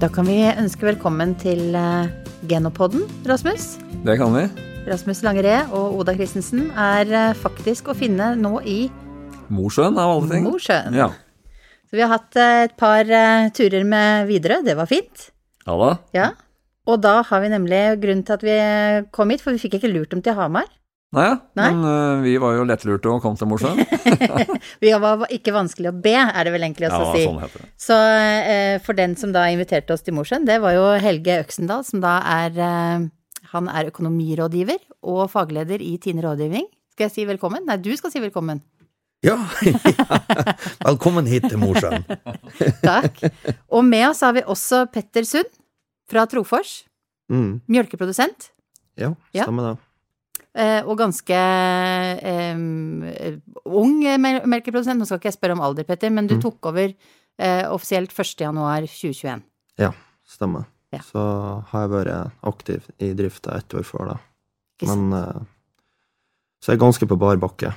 Da 0.00 0.08
kan 0.08 0.24
vi 0.24 0.38
ønske 0.48 0.86
velkommen 0.86 1.34
til 1.36 1.74
uh, 1.76 2.08
Genopodden, 2.48 3.02
Rasmus. 3.28 3.74
Det 4.00 4.14
kan 4.16 4.32
vi. 4.32 4.46
Rasmus 4.88 5.18
Langeré 5.26 5.58
og 5.76 5.98
Oda 6.00 6.14
Christensen 6.16 6.70
er 6.72 7.10
uh, 7.12 7.36
faktisk 7.36 7.90
å 7.92 7.94
finne 7.98 8.30
nå 8.40 8.54
i 8.64 8.78
Mosjøen, 9.52 9.98
av 10.00 10.14
alle 10.14 10.30
ting. 10.30 10.46
Mosjøen. 10.48 10.96
Ja. 10.96 11.10
Så 11.84 11.98
vi 11.98 12.04
har 12.06 12.14
hatt 12.14 12.32
uh, 12.40 12.62
et 12.64 12.72
par 12.80 13.12
turer 13.52 13.84
med 13.84 14.24
Widerøe, 14.30 14.64
det 14.64 14.78
var 14.80 14.88
fint. 14.88 15.26
Ja 15.68 15.76
da. 15.76 15.92
Ja. 16.16 16.30
Og 16.88 17.04
da 17.04 17.18
har 17.20 17.44
vi 17.44 17.52
nemlig 17.52 17.82
grunnen 18.00 18.24
til 18.24 18.38
at 18.38 18.46
vi 18.48 18.56
kom 19.12 19.36
hit, 19.36 19.44
for 19.44 19.52
vi 19.52 19.60
fikk 19.66 19.82
ikke 19.82 19.92
lurt 19.92 20.16
dem 20.16 20.24
til 20.24 20.38
Hamar. 20.40 20.72
Nei. 21.10 21.30
Nei. 21.58 21.68
men 21.74 21.80
uh, 21.82 22.20
vi 22.22 22.36
var 22.38 22.54
jo 22.54 22.64
lettlurte 22.68 23.10
og 23.10 23.22
kom 23.24 23.34
til 23.38 23.48
Mosjøen. 23.50 23.80
vi 24.82 24.92
var 25.02 25.24
ikke 25.34 25.54
vanskelig 25.56 25.90
å 25.90 25.96
be, 26.04 26.14
er 26.14 26.46
det 26.46 26.52
vel 26.54 26.66
egentlig 26.68 26.86
også 26.86 27.00
ja, 27.00 27.08
å 27.08 27.14
si. 27.16 27.24
Sånn 27.26 27.40
heter 27.42 27.64
det. 27.64 27.70
Så 27.82 27.96
uh, 27.98 28.74
for 28.86 28.98
den 29.00 29.16
som 29.18 29.32
da 29.34 29.48
inviterte 29.50 29.96
oss 29.96 30.06
til 30.06 30.14
Mosjøen, 30.14 30.46
det 30.46 30.60
var 30.62 30.76
jo 30.76 30.84
Helge 31.02 31.40
Øksendal, 31.42 31.82
som 31.88 32.02
da 32.04 32.20
er 32.30 32.60
uh, 32.62 33.08
Han 33.56 33.70
er 33.72 33.90
økonomirådgiver 33.90 34.78
og 35.10 35.24
fagleder 35.32 35.82
i 35.82 35.96
Tine 35.98 36.22
rådgivning. 36.22 36.68
Skal 36.94 37.08
jeg 37.08 37.16
si 37.16 37.26
velkommen? 37.26 37.66
Nei, 37.66 37.80
du 37.82 37.90
skal 37.98 38.14
si 38.14 38.22
velkommen. 38.22 38.62
Ja, 39.26 39.34
ja. 39.66 39.76
velkommen 40.92 41.26
hit 41.28 41.50
til 41.50 41.58
Mosjøen. 41.60 42.06
Takk. 42.86 43.18
Og 43.68 43.82
med 43.84 44.06
oss 44.12 44.22
har 44.24 44.38
vi 44.38 44.46
også 44.46 44.86
Petter 44.94 45.26
Sund 45.28 45.50
fra 46.08 46.24
Trofors. 46.30 46.84
Mm. 47.32 47.60
Mjølkeprodusent. 47.66 48.52
Ja, 48.98 49.12
Ja. 49.34 49.44
stemmer 49.44 49.72
det. 49.72 49.76
Eh, 49.76 49.89
og 50.84 50.96
ganske 50.98 51.36
eh, 52.26 52.56
ung 53.64 54.00
melkeprodusent. 54.02 54.98
Nå 54.98 55.04
skal 55.06 55.18
ikke 55.20 55.30
jeg 55.30 55.38
spørre 55.38 55.54
om 55.58 55.62
alder, 55.62 55.84
Petter, 55.86 56.10
men 56.10 56.26
du 56.26 56.34
Mm. 56.36 56.42
tok 56.42 56.66
over 56.72 56.88
eh, 57.38 57.64
offisielt 57.70 58.10
1.1.2021. 58.12 59.42
Ja, 59.78 59.92
stemmer. 60.26 60.64
Ja. 60.92 60.98
Så 61.06 61.18
har 61.70 61.80
jeg 61.86 61.90
vært 61.94 62.30
aktiv 62.42 62.80
i 62.98 63.12
drifta 63.14 63.54
ett 63.56 63.74
år 63.78 63.84
før 63.86 64.06
da. 64.10 64.16
Men 64.82 65.12
eh, 65.12 65.40
Så 66.60 66.72
jeg 66.72 66.76
er 66.80 66.84
ganske 66.86 67.06
på 67.08 67.16
bar 67.16 67.36
bakke. 67.40 67.70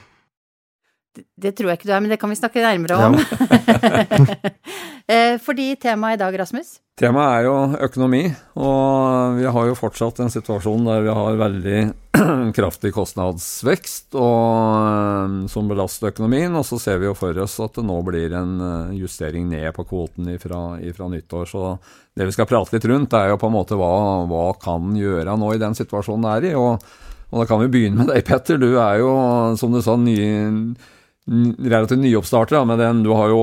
Det, 1.16 1.24
det 1.38 1.54
tror 1.56 1.70
jeg 1.70 1.78
ikke 1.78 1.88
du 1.88 1.94
er, 1.94 2.00
men 2.02 2.10
det 2.10 2.18
kan 2.20 2.30
vi 2.34 2.40
snakke 2.40 2.62
nærmere 2.66 2.96
om. 2.98 3.14
Ja. 3.22 3.26
Fordi 5.46 5.76
temaet 5.78 6.16
i 6.18 6.22
dag, 6.24 6.34
Rasmus 6.40 6.80
Temaet 6.98 7.34
er 7.38 7.44
jo 7.48 7.54
økonomi, 7.86 8.24
og 8.58 9.38
vi 9.38 9.46
har 9.46 9.66
jo 9.70 9.76
fortsatt 9.78 10.20
en 10.24 10.30
situasjon 10.34 10.86
der 10.88 11.02
vi 11.06 11.12
har 11.14 11.38
veldig 11.40 11.80
kraftig 12.58 12.94
kostnadsvekst 12.96 14.18
og, 14.20 14.48
eh, 14.88 15.36
som 15.52 15.70
belaster 15.70 16.12
økonomien, 16.14 16.56
og 16.56 16.66
så 16.68 16.80
ser 16.82 17.00
vi 17.02 17.10
jo 17.10 17.16
for 17.18 17.38
oss 17.44 17.60
at 17.64 17.78
det 17.78 17.86
nå 17.88 18.00
blir 18.08 18.36
en 18.40 18.56
eh, 18.68 18.98
justering 19.02 19.48
ned 19.52 19.70
på 19.76 19.86
kvoten 19.90 20.32
ifra, 20.34 20.80
ifra 20.84 21.10
nyttår. 21.12 21.50
Så 21.50 21.78
det 22.16 22.30
vi 22.30 22.36
skal 22.36 22.50
prate 22.50 22.76
litt 22.76 22.90
rundt, 22.90 23.16
er 23.18 23.32
jo 23.32 23.40
på 23.42 23.50
en 23.50 23.58
måte 23.58 23.80
hva, 23.80 23.94
hva 24.30 24.50
kan 24.62 24.94
gjøre 24.98 25.38
nå 25.40 25.54
i 25.56 25.62
den 25.62 25.78
situasjonen 25.78 26.30
det 26.30 26.36
er 26.36 26.52
i. 26.52 26.60
og 26.60 27.00
og 27.34 27.42
da 27.42 27.48
kan 27.50 27.64
vi 27.64 27.72
begynne 27.74 27.98
med 27.98 28.12
deg, 28.12 28.22
Petter. 28.28 28.60
Du 28.62 28.76
er 28.78 29.00
jo, 29.02 29.10
som 29.58 29.74
du 29.74 29.80
sa, 29.82 29.96
ny, 29.98 30.18
relativt 31.26 32.00
nyoppstarter. 32.00 32.56
da, 32.56 32.66
med 32.66 32.80
den. 32.80 33.04
Du 33.04 33.12
har 33.16 33.30
jo 33.32 33.40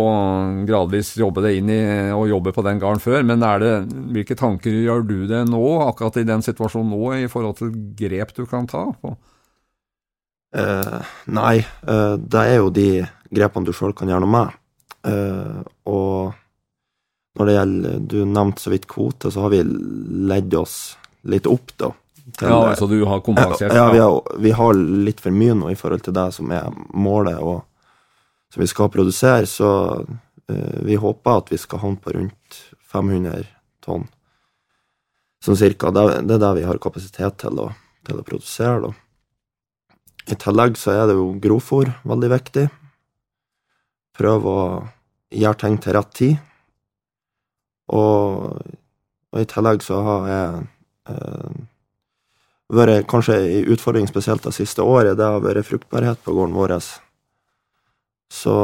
gradvis 0.69 1.15
jobbet 1.17 1.47
deg 1.47 1.61
inn 1.61 1.71
i 1.73 1.81
og 2.13 2.29
jobber 2.29 2.53
på 2.53 2.65
den 2.67 2.81
gården 2.83 3.01
før. 3.01 3.23
Men 3.25 3.43
er 3.43 3.59
det, 3.63 3.73
hvilke 4.13 4.37
tanker 4.37 4.71
gjør 4.71 5.07
du 5.09 5.27
det 5.31 5.47
nå, 5.49 5.63
akkurat 5.89 6.21
i 6.21 6.27
den 6.29 6.43
situasjonen 6.45 6.93
nå, 6.93 7.13
i 7.25 7.29
forhold 7.33 7.57
til 7.61 7.73
grep 7.97 8.35
du 8.37 8.45
kan 8.51 8.69
ta? 8.71 8.87
på? 9.01 9.15
Uh, 10.51 10.99
nei, 11.31 11.61
uh, 11.87 12.17
det 12.19 12.41
er 12.43 12.57
jo 12.59 12.71
de 12.75 12.89
grepene 13.31 13.69
du 13.69 13.73
sjøl 13.77 13.95
kan 13.95 14.11
gjøre 14.11 14.25
noe 14.27 14.35
med. 14.35 14.57
Uh, 15.07 15.61
og 15.89 16.33
når 17.39 17.47
det 17.47 17.53
gjelder 17.55 18.01
Du 18.11 18.17
nevnte 18.27 18.61
så 18.61 18.73
vidt 18.73 18.89
kvote, 18.91 19.31
så 19.33 19.47
har 19.47 19.53
vi 19.55 19.63
ledd 19.65 20.53
oss 20.59 20.97
litt 21.31 21.47
opp, 21.47 21.71
da. 21.79 21.93
til- 22.37 22.49
Ja, 22.51 22.59
altså 22.75 22.89
du 22.91 22.99
har 23.07 23.23
kompensert? 23.25 23.73
Ja, 23.73 23.87
vi 23.93 23.99
har, 24.03 24.21
vi 24.39 24.51
har 24.51 24.75
litt 24.75 25.21
for 25.21 25.31
mye 25.31 25.55
nå 25.55 25.71
i 25.71 25.79
forhold 25.79 26.03
til 26.03 26.13
det 26.19 26.27
som 26.35 26.51
er 26.51 26.69
målet, 26.93 27.39
og 27.39 27.63
som 28.51 28.61
vi 28.61 28.69
skal 28.71 28.91
produsere, 28.91 29.47
så 29.47 29.71
eh, 30.51 30.81
vi 30.87 30.99
håper 30.99 31.43
at 31.43 31.53
vi 31.53 31.59
skal 31.59 31.83
havne 31.85 32.03
på 32.03 32.15
rundt 32.17 32.63
500 32.91 33.45
tonn. 33.85 34.09
Sånn 35.45 35.57
cirka. 35.57 35.93
Det, 35.95 36.03
er 36.21 36.43
det 36.43 36.51
vi 36.59 36.67
har 36.69 36.83
kapasitet 36.83 37.39
til 37.41 37.63
å, 37.63 37.71
til 38.07 38.21
å 38.21 38.27
produsere, 38.27 38.89
da. 38.89 38.93
I 40.31 40.37
tillegg 40.39 40.77
så 40.79 40.93
er 40.93 41.09
det 41.09 41.17
jo 41.17 41.31
grovfòr 41.43 41.95
veldig 42.07 42.29
viktig. 42.31 42.67
Prøve 44.19 44.53
å 44.53 44.67
gjøre 45.33 45.61
ting 45.63 45.79
til 45.81 45.97
rett 45.97 46.13
tid. 46.19 46.37
Og, 47.91 48.61
og 49.33 49.41
i 49.41 49.49
tillegg 49.51 49.83
så 49.83 50.03
har 50.07 50.29
jeg 50.31 50.61
eh, 51.15 51.61
vært 52.77 53.09
kanskje 53.11 53.39
en 53.41 53.71
utfordring 53.75 54.07
spesielt 54.11 54.45
det 54.47 54.55
siste 54.55 54.85
året, 54.85 55.17
det 55.19 55.27
har 55.27 55.43
vært 55.43 55.67
fruktbarhet 55.67 56.21
på 56.23 56.37
gården 56.37 56.59
vår. 56.59 56.77
Så 58.31 58.55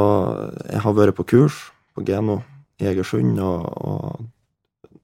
jeg 0.69 0.81
har 0.83 0.95
vært 0.95 1.17
på 1.17 1.25
kurs 1.27 1.57
på 1.95 2.05
Geno 2.07 2.39
i 2.79 2.87
Egersund 2.87 3.39
og, 3.43 3.65
og 3.83 4.27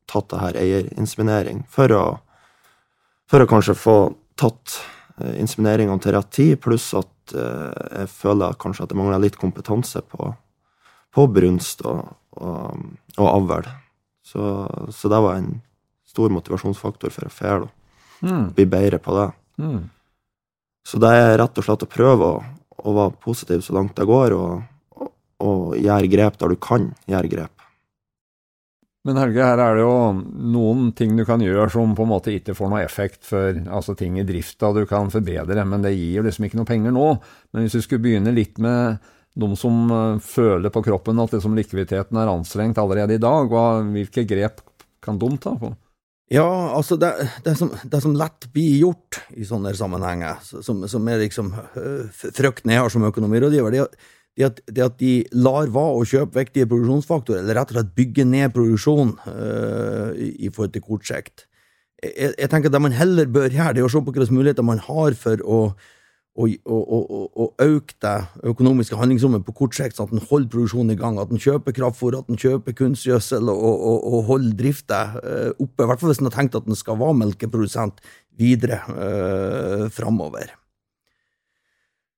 tatt 0.08 0.30
det 0.32 0.40
her 0.40 0.60
eierinseminering 0.62 1.64
for 1.72 1.92
å, 1.98 2.04
for 3.30 3.44
å 3.44 3.50
kanskje 3.50 3.76
få 3.76 3.96
tatt 4.40 4.78
eh, 5.20 5.36
insemineringene 5.42 6.00
til 6.04 6.16
rett 6.16 6.32
tid, 6.36 6.56
pluss 6.64 6.92
at 6.98 7.36
eh, 7.36 8.00
jeg 8.04 8.12
føler 8.14 8.56
kanskje 8.62 8.86
at 8.86 8.94
det 8.94 9.00
mangler 9.00 9.24
litt 9.24 9.40
kompetanse 9.42 10.04
på, 10.14 10.32
på 11.14 11.28
brunst 11.34 11.84
og, 11.90 12.14
og, 12.40 12.84
og 13.18 13.28
avl. 13.30 13.68
Så, 14.24 14.44
så 14.96 15.12
det 15.12 15.22
var 15.26 15.42
en 15.42 15.58
stor 16.08 16.32
motivasjonsfaktor 16.32 17.12
for 17.12 17.28
å 17.28 17.34
fære, 17.34 17.64
da 17.68 17.80
Mm, 18.24 18.54
bli 18.56 18.64
bedre 18.72 19.02
på 19.04 19.12
det. 19.18 19.32
mm. 19.60 19.80
Så 20.88 21.00
det 21.00 21.10
er 21.12 21.34
rett 21.42 21.58
og 21.60 21.66
slett 21.66 21.84
å 21.84 21.88
prøve 21.92 22.24
å, 22.24 22.38
å 22.84 22.94
være 22.96 23.18
positiv 23.24 23.64
så 23.66 23.76
langt 23.78 23.96
det 23.98 24.08
går, 24.10 24.36
og, 24.38 24.64
og, 25.00 25.12
og 25.44 25.76
gjøre 25.80 26.12
grep 26.12 26.40
der 26.42 26.54
du 26.54 26.60
kan 26.62 26.92
gjøre 27.10 27.32
grep. 27.32 27.64
Men 29.04 29.18
Helge, 29.20 29.44
her 29.44 29.60
er 29.60 29.76
det 29.76 29.84
jo 29.84 29.96
noen 30.54 30.94
ting 30.96 31.18
du 31.18 31.26
kan 31.28 31.42
gjøre 31.44 31.68
som 31.74 31.92
på 31.96 32.06
en 32.06 32.12
måte 32.14 32.32
ikke 32.32 32.56
får 32.56 32.70
noe 32.72 32.86
effekt 32.86 33.26
for 33.28 33.58
altså 33.68 33.98
ting 34.00 34.16
i 34.16 34.24
drifta 34.24 34.70
du 34.72 34.86
kan 34.88 35.12
forbedre, 35.12 35.66
men 35.68 35.84
det 35.84 35.92
gir 35.92 36.22
jo 36.22 36.24
liksom 36.24 36.48
ikke 36.48 36.62
noe 36.62 36.70
penger 36.70 36.96
nå. 36.96 37.10
Men 37.52 37.66
hvis 37.66 37.76
du 37.76 37.84
skulle 37.84 38.06
begynne 38.06 38.32
litt 38.32 38.62
med 38.64 39.04
de 39.36 39.50
som 39.60 39.92
eh, 39.92 40.22
føler 40.24 40.72
på 40.72 40.86
kroppen 40.86 41.20
at 41.20 41.36
liksom 41.36 41.58
likviditeten 41.58 42.20
er 42.22 42.32
anstrengt 42.32 42.80
allerede 42.80 43.18
i 43.18 43.22
dag, 43.22 43.52
hva, 43.52 43.82
hvilke 43.92 44.24
grep 44.30 44.64
kan 45.04 45.20
de 45.20 45.32
ta 45.42 45.56
på? 45.60 45.74
Ja, 46.32 46.48
altså, 46.76 46.96
det, 46.98 47.12
det, 47.44 47.54
som, 47.60 47.72
det 47.84 48.00
som 48.02 48.16
lett 48.16 48.48
blir 48.56 48.80
gjort 48.86 49.20
i 49.36 49.46
sånne 49.46 49.74
sammenhenger, 49.76 50.40
som, 50.64 50.86
som 50.90 51.08
er 51.12 51.22
liksom 51.26 51.52
øh, 51.52 52.06
frykten 52.14 52.72
jeg 52.72 52.82
har 52.82 52.94
som 52.94 53.06
økonomirådgiver, 53.10 53.76
det 53.76 53.82
er, 53.84 54.48
at, 54.48 54.62
det 54.66 54.86
at 54.86 54.96
de 55.02 55.14
lar 55.36 55.68
være 55.74 56.00
å 56.00 56.06
kjøpe 56.08 56.40
viktige 56.40 56.70
produksjonsfaktorer, 56.72 57.44
eller 57.44 57.60
rett 57.60 57.74
og 57.74 57.78
slett 57.78 57.96
bygge 58.00 58.26
ned 58.30 58.54
produksjon 58.56 59.18
øh, 59.30 60.14
i, 60.16 60.30
i 60.48 60.54
forhold 60.54 60.74
til 60.78 60.86
kort 60.88 61.10
sikt. 61.10 61.46
Jeg, 62.04 62.34
jeg 62.40 62.50
tenker 62.52 62.72
at 62.72 62.76
Det 62.76 62.82
man 62.84 62.96
heller 62.96 63.30
bør 63.32 63.52
gjøre, 63.52 63.76
det 63.76 63.84
er 63.84 63.90
å 63.90 63.92
se 63.92 64.02
på 64.04 64.16
hvilke 64.16 64.36
muligheter 64.36 64.66
man 64.66 64.82
har 64.88 65.20
for 65.20 65.44
å 65.44 65.60
å, 66.34 66.48
og, 66.66 66.94
og, 67.14 67.28
og 67.38 67.62
øke 67.62 67.94
det 68.02 68.16
økonomiske 68.50 68.98
handlingsrommet 68.98 69.46
på 69.46 69.54
kort 69.60 69.78
sikt, 69.78 69.98
sånn 69.98 70.10
at 70.10 70.16
en 70.18 70.26
holder 70.32 70.50
produksjonen 70.56 70.96
i 70.96 70.98
gang, 70.98 71.20
at 71.22 71.30
en 71.34 71.42
kjøper 71.42 71.76
kraftfôr, 71.78 72.18
at 72.18 72.32
en 72.32 72.42
kjøper 72.42 72.74
kunstgjødsel 72.80 73.52
og, 73.54 73.62
og, 73.62 74.00
og 74.10 74.26
holder 74.32 74.58
drifta 74.58 75.04
eh, 75.22 75.52
oppe. 75.54 75.86
I 75.86 75.92
hvert 75.92 76.02
fall 76.02 76.14
hvis 76.14 76.24
en 76.24 76.32
har 76.32 76.38
tenkt 76.40 76.58
at 76.58 76.68
en 76.70 76.80
skal 76.80 76.98
være 77.02 77.20
melkeprodusent 77.22 78.02
videre 78.42 78.82
øh, 78.90 79.88
framover. 79.94 80.56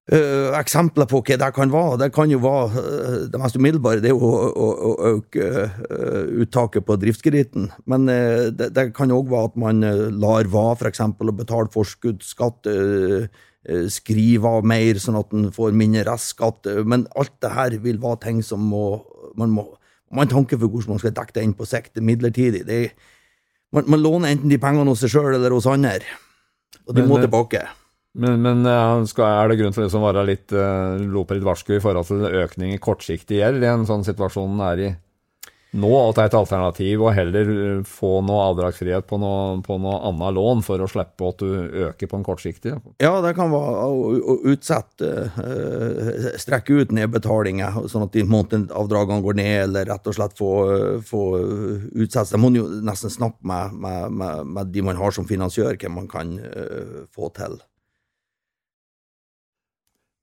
Uh, 0.06 0.54
eksempler 0.54 1.08
på 1.10 1.18
hva 1.26 1.36
det 1.42 1.48
kan 1.56 1.72
være, 1.74 1.96
det 1.98 2.12
kan 2.14 2.30
jo 2.30 2.38
være 2.38 2.66
uh, 2.78 3.16
det 3.34 3.40
mest 3.42 3.56
umiddelbare, 3.58 4.04
det 4.04 4.12
er 4.12 4.14
jo 4.14 4.28
å, 4.30 4.92
øke 5.16 5.48
uh, 5.66 6.44
uttaket 6.44 6.86
på 6.86 7.00
driftskreditten. 7.02 7.72
Men 7.90 8.06
det, 8.06 8.68
det 8.78 8.92
kan 8.94 9.10
òg 9.10 9.34
være 9.34 9.50
at 9.50 9.58
man 9.64 9.82
lar 10.14 10.46
være 10.54 10.78
f.eks. 10.78 11.02
å 11.02 11.36
betale 11.42 11.74
forskuddsskatt, 11.74 12.70
uh, 12.70 13.50
skrive 13.90 14.52
av 14.60 14.68
mer 14.68 15.00
sånn 15.02 15.18
at 15.20 15.34
en 15.36 15.50
får 15.56 15.76
mindre 15.78 16.06
restskatt. 16.10 16.68
uh, 16.70 16.84
Men 16.88 17.08
alt 17.18 17.34
det 17.44 17.54
her 17.56 17.78
vil 17.84 18.02
være 18.04 18.24
ting 18.28 18.44
som 18.46 18.64
må 18.64 19.02
man 19.36 19.54
må 19.56 19.70
man 20.14 20.22
har 20.22 20.28
en 20.28 20.36
tanke 20.36 20.58
for 20.60 20.70
hvordan 20.70 20.94
man 20.94 21.00
skal 21.02 21.16
dekke 21.18 21.34
det 21.36 21.44
inn 21.44 21.56
på 21.58 21.66
sikt 21.68 21.98
midlertidig. 22.00 22.62
Det 22.68 22.78
man, 23.76 23.88
man 23.90 24.04
låner 24.04 24.32
enten 24.32 24.52
de 24.52 24.60
pengene 24.62 24.94
hos 24.94 25.02
seg 25.04 25.12
sjøl 25.12 25.34
eller 25.34 25.52
hos 25.52 25.66
andre, 25.68 26.06
og 26.86 26.94
de 26.94 27.02
Men, 27.02 27.10
må 27.10 27.18
eh, 27.18 27.26
tilbake. 27.26 27.64
Men, 28.16 28.38
men 28.46 29.08
skal, 29.10 29.26
er 29.42 29.50
det 29.50 29.58
grunn 29.60 29.76
til 29.76 29.84
liksom 29.84 30.06
å 30.06 30.12
være 30.12 30.28
litt 30.30 30.54
uh, 30.56 31.02
lope 31.02 31.36
litt 31.36 31.44
varsku 31.44 31.74
i 31.76 31.82
forhold 31.84 32.08
til 32.08 32.24
økning 32.46 32.72
i 32.76 32.80
kortsiktig 32.80 33.42
gjeld 33.42 33.66
i 33.66 33.72
en 33.74 33.84
sånn 33.90 34.06
situasjon 34.08 34.54
den 34.54 34.64
er 34.70 34.84
i 34.86 34.92
nå 35.76 35.92
at 36.00 36.18
det 36.18 36.24
er 36.24 36.30
et 36.30 36.38
alternativ 36.40 37.04
å 37.04 37.12
heller 37.16 37.52
eh, 37.52 37.82
få 37.88 38.20
noe 38.26 38.48
avdragsfrihet 38.52 39.08
på 39.10 39.20
noe, 39.22 39.60
på 39.66 39.78
noe 39.82 39.98
annet 40.10 40.36
lån 40.38 40.64
for 40.66 40.82
å 40.82 40.90
slippe 40.90 41.30
at 41.30 41.44
du 41.44 41.86
øker 41.90 42.10
på 42.12 42.20
en 42.20 42.26
kortsiktig? 42.26 42.76
Ja, 43.04 43.14
det 43.26 43.36
kan 43.38 43.52
være 43.54 43.90
å, 43.90 44.38
utsette, 44.52 45.12
uh, 45.36 46.32
strekke 46.40 46.80
ut 46.82 46.96
nedbetalinger, 46.96 47.82
sånn 47.92 48.08
at 48.08 48.18
månedsavdragene 48.30 49.26
går 49.26 49.40
ned, 49.40 49.56
eller 49.68 49.88
rett 49.92 50.10
og 50.10 50.18
slett 50.18 50.36
få, 50.38 50.52
få 51.06 51.24
utsettelse. 51.42 52.40
Man 52.40 52.56
må 52.56 52.64
jo 52.64 52.68
nesten 52.86 53.14
snakke 53.14 53.48
med, 53.48 53.78
med, 53.86 54.12
med, 54.16 54.52
med, 54.56 54.74
de 54.76 54.86
man 54.86 55.00
har 55.00 55.16
som 55.16 55.28
finansiør, 55.28 55.76
hvem 55.80 55.98
man 56.00 56.12
kan 56.12 56.36
få 57.16 57.32
til. 57.36 57.60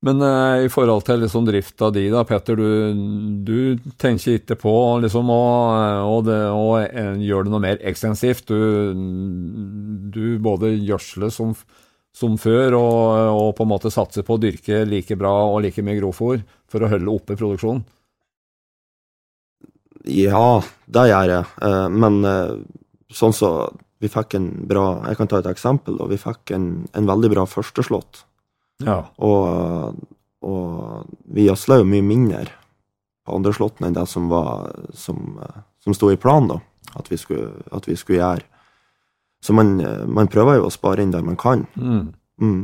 Men 0.02 0.22
eh, 0.26 0.64
i 0.66 0.70
forhold 0.72 1.04
til 1.06 1.20
liksom 1.22 1.44
drifta 1.46 1.93
di, 1.94 2.08
da, 2.10 2.25
Petter, 2.26 2.58
du, 2.58 3.02
du 3.46 3.93
tenker 4.02 4.40
ikke 4.40 4.56
på 4.58 4.75
liksom 5.04 5.31
å, 5.31 5.44
å, 6.10 6.16
det, 6.26 6.38
å, 6.50 6.64
eh, 6.82 7.12
gjøre 7.22 7.46
det 7.46 7.52
noe 7.54 7.62
mer 7.62 7.84
ekstensivt. 7.87 8.50
Du, 8.50 8.90
du 10.10 10.25
både 10.43 10.72
gjødsler 10.75 11.31
som, 11.31 11.54
som 12.19 12.34
før, 12.34 12.75
og, 12.81 12.96
og, 13.37 13.52
på 13.58 13.62
en 13.62 13.70
måte 13.70 13.94
satser 13.94 14.26
på 14.26 14.34
å 14.34 14.43
dyrke 14.43 14.82
like 14.90 15.19
bra 15.20 15.37
og 15.52 15.62
like 15.69 15.87
mye 15.87 16.00
grovfòr 16.00 16.43
for 16.66 16.82
å 16.82 16.90
holde 16.90 17.14
oppe 17.14 17.38
produksjonen? 17.38 17.87
Ja, 20.10 20.58
det 20.90 21.06
gjør 21.12 21.37
jeg. 21.37 21.48
Eh, 21.62 21.87
men 21.94 22.19
eh, 22.26 22.58
sånn 23.14 23.38
så 23.38 23.52
vi 24.02 24.10
fikk 24.10 24.34
en 24.34 24.50
bra 24.66 25.05
Jeg 25.06 25.14
kan 25.20 25.28
ta 25.31 25.38
et 25.38 25.46
eksempel. 25.46 25.94
og 26.02 26.10
Vi 26.10 26.19
fikk 26.19 26.50
en, 26.58 26.69
en 26.90 27.06
veldig 27.06 27.34
bra 27.37 27.46
førsteslått 27.46 28.25
ja. 28.87 28.99
Og, 29.23 30.00
og 30.43 31.14
vi 31.32 31.46
gjødsla 31.49 31.81
jo 31.81 31.88
mye 31.88 32.05
mindre 32.06 32.46
på 33.23 33.37
andre 33.37 33.55
slåtten 33.55 33.87
enn 33.87 33.96
det 33.96 34.06
som 34.11 34.29
var 34.32 34.73
som, 34.99 35.38
som 35.82 35.94
sto 35.94 36.11
i 36.11 36.19
planen, 36.19 36.56
da, 36.56 36.94
at 36.99 37.11
vi 37.12 37.19
skulle, 37.20 37.62
at 37.70 37.87
vi 37.88 37.96
skulle 37.99 38.20
gjøre. 38.20 38.46
Så 39.43 39.55
man, 39.55 39.75
man, 40.06 40.31
prøver 40.31 40.61
jo 40.61 40.69
å 40.69 40.75
spare 40.75 41.02
inn 41.02 41.14
der 41.14 41.25
man 41.26 41.38
kan. 41.38 41.64
Mm. 41.75 42.12
Mm. 42.43 42.62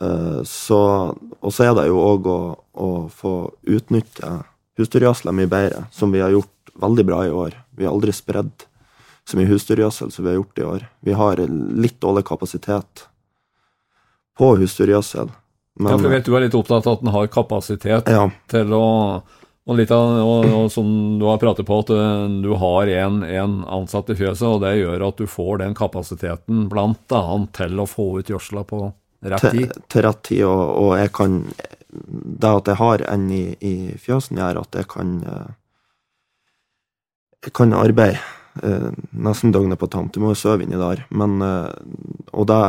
Uh, 0.00 0.40
så, 0.48 0.80
og 1.12 1.52
så 1.52 1.68
er 1.68 1.76
det 1.76 1.86
jo 1.90 2.00
òg 2.00 2.28
å, 2.30 2.40
å, 2.72 2.88
få 3.12 3.34
utnytte 3.68 4.38
husdyrgjødsla 4.80 5.34
mye 5.36 5.50
bedre, 5.52 5.84
som 5.92 6.14
vi 6.14 6.22
har 6.24 6.32
gjort 6.32 6.72
veldig 6.80 7.04
bra 7.06 7.20
i 7.28 7.34
år. 7.44 7.58
Vi 7.76 7.84
har 7.84 7.92
aldri 7.92 8.14
spredd 8.16 8.64
så 9.28 9.38
mye 9.38 9.50
husdyrgjødsel 9.50 10.10
som 10.10 10.24
vi 10.24 10.32
har 10.32 10.40
gjort 10.40 10.58
i 10.58 10.66
år. 10.66 10.86
Vi 11.04 11.16
har 11.16 11.42
litt 11.44 12.00
dårlig 12.02 12.24
kapasitet 12.26 13.06
på 14.38 14.54
husdyrgjødsel. 14.60 15.30
Ja, 15.80 15.94
for 15.94 16.04
jeg 16.04 16.12
vet 16.12 16.26
du 16.28 16.34
er 16.36 16.44
litt 16.44 16.56
opptatt 16.56 16.86
av 16.86 16.98
at 16.98 17.04
den 17.04 17.12
har 17.14 17.30
kapasitet 17.32 18.10
ja. 18.12 18.26
til 18.52 18.74
å 18.76 18.84
og 19.62 19.76
litt 19.78 19.92
av, 19.94 20.16
og, 20.26 20.46
og 20.50 20.64
som 20.74 20.86
du 21.20 21.28
har 21.28 21.38
pratet 21.38 21.66
på, 21.68 21.76
at 21.84 21.92
eh, 21.94 22.24
du 22.42 22.50
har 22.58 22.90
en, 22.98 23.20
en, 23.22 23.60
ansatt 23.70 24.10
i 24.10 24.16
fjøset, 24.18 24.42
og 24.48 24.64
det 24.64 24.72
gjør 24.80 25.04
at 25.06 25.20
du 25.22 25.28
får 25.30 25.60
den 25.62 25.76
kapasiteten 25.78 26.64
blant 26.72 27.14
annet 27.14 27.52
til 27.54 27.78
å 27.78 27.86
få 27.86 28.08
ut 28.18 28.32
gjødsla 28.32 28.64
på 28.66 28.80
rett 29.30 29.46
tid. 29.46 29.70
Til, 29.70 29.86
til 29.86 30.04
rett 30.08 30.22
tid, 30.26 30.42
og, 30.48 30.64
og, 30.80 30.90
jeg 30.98 31.14
kan 31.14 31.38
Det 31.92 32.50
at 32.50 32.72
jeg 32.72 32.80
har 32.80 33.06
en 33.12 33.30
i, 33.30 33.44
i 33.62 33.74
fjøsen, 34.02 34.40
gjør 34.42 34.64
at 34.64 34.80
jeg 34.80 34.90
kan 34.90 35.14
eh, 35.30 35.50
Jeg 37.46 37.54
kan 37.54 37.78
arbeide 37.78 38.18
eh, 38.66 38.90
nesten 39.14 39.54
døgnet 39.54 39.78
på 39.78 39.90
tamt. 39.94 40.16
Du 40.16 40.26
må 40.26 40.34
sove 40.34 40.66
inni 40.66 40.80
der, 40.80 41.06
men 41.14 41.38
Og 42.32 42.50
det 42.50 42.60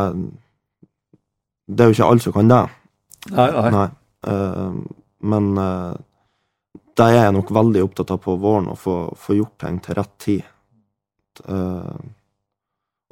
det 1.73 1.83
er 1.83 1.91
jo 1.91 1.97
ikke 1.97 2.09
alle 2.09 2.23
som 2.23 2.35
kan 2.35 2.51
det. 2.51 2.63
Nei, 3.33 3.47
nei. 3.51 3.69
nei. 3.73 3.87
Uh, 4.27 4.81
men 5.23 5.53
uh, 5.59 5.93
det 6.97 7.07
er 7.07 7.17
jeg 7.17 7.35
nok 7.35 7.53
veldig 7.55 7.85
opptatt 7.85 8.13
av 8.13 8.21
på 8.23 8.35
våren, 8.41 8.69
å 8.71 8.77
få, 8.79 8.97
få 9.19 9.37
gjort 9.39 9.57
ting 9.63 9.79
til 9.83 9.97
rett 9.99 10.13
tid. 10.21 10.43
Uh, 11.47 11.97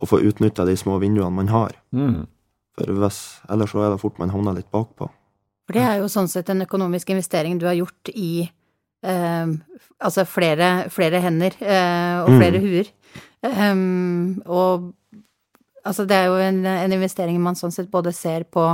og 0.02 0.10
få 0.10 0.22
utnytta 0.26 0.66
de 0.66 0.78
små 0.78 0.98
vinduene 1.02 1.34
man 1.34 1.52
har. 1.54 1.76
Mm. 1.94 2.24
For 2.78 3.02
hvis, 3.04 3.20
ellers 3.52 3.74
så 3.74 3.84
er 3.86 3.94
det 3.94 4.02
fort 4.02 4.22
man 4.22 4.34
havner 4.34 4.58
litt 4.58 4.72
bakpå. 4.74 5.10
For 5.68 5.78
det 5.78 5.84
er 5.86 6.00
jo 6.02 6.10
sånn 6.10 6.30
sett 6.32 6.50
en 6.50 6.64
økonomisk 6.66 7.12
investering 7.14 7.60
du 7.62 7.68
har 7.70 7.78
gjort 7.78 8.10
i 8.14 8.50
altså 9.02 10.28
flere, 10.30 10.68
flere 10.94 11.18
hender 11.24 11.56
og 11.58 12.28
flere 12.36 12.60
mm. 12.60 12.66
huer. 12.66 12.90
Um, 13.42 14.42
og 14.46 14.92
Altså 15.88 16.06
det 16.06 16.18
er 16.18 16.30
jo 16.30 16.38
en, 16.42 16.62
en, 16.66 16.94
investering 16.94 17.40
man 17.42 17.58
sånn 17.58 17.74
sett 17.74 17.90
både 17.92 18.14
ser 18.14 18.46
på 18.46 18.68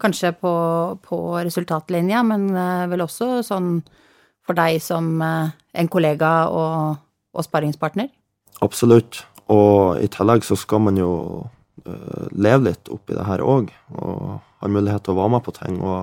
kanskje 0.00 0.32
på, 0.40 0.52
på 1.04 1.18
resultatlinja, 1.44 2.22
men 2.24 2.48
uh, 2.56 2.88
vel 2.88 3.04
også 3.04 3.40
sånn 3.44 3.80
for 4.46 4.56
deg 4.56 4.80
som 4.84 5.20
uh, 5.20 5.52
en 5.76 5.90
kollega 5.92 6.48
og, 6.48 7.00
og 7.36 7.46
sparringspartner? 7.46 8.08
Absolutt. 8.64 9.22
Og 9.52 10.00
i 10.00 10.08
tillegg 10.12 10.44
så 10.46 10.56
skal 10.58 10.80
man 10.86 11.00
jo 11.00 11.10
uh, 11.84 12.24
leve 12.32 12.70
litt 12.70 12.92
oppi 12.92 13.16
det 13.16 13.28
her 13.28 13.44
òg, 13.44 13.72
og 13.96 14.40
har 14.60 14.72
mulighet 14.72 15.04
til 15.04 15.14
å 15.14 15.20
være 15.20 15.34
med 15.36 15.44
på 15.44 15.56
ting. 15.56 15.76
Og, 15.80 16.02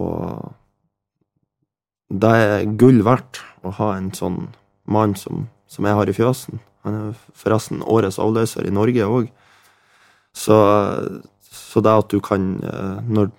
og 0.00 0.52
det 2.12 2.36
er 2.44 2.68
gull 2.80 3.00
verdt 3.06 3.40
å 3.64 3.72
ha 3.80 3.94
en 3.96 4.12
sånn 4.16 4.46
mann 4.84 5.16
som, 5.16 5.48
som 5.70 5.88
jeg 5.88 5.96
har 5.96 6.08
i 6.08 6.16
fjøsen. 6.16 6.60
Han 6.84 6.98
er 6.98 7.22
forresten 7.38 7.84
årets 7.84 8.20
avløser 8.22 8.66
i 8.68 8.74
Norge 8.74 9.06
òg. 9.08 9.30
Så, 10.34 10.56
så, 11.46 11.82
det 11.84 11.94
at 11.94 12.10
du 12.10 12.18
kan, 12.24 12.48
eh, 12.66 12.98
når 13.06 13.30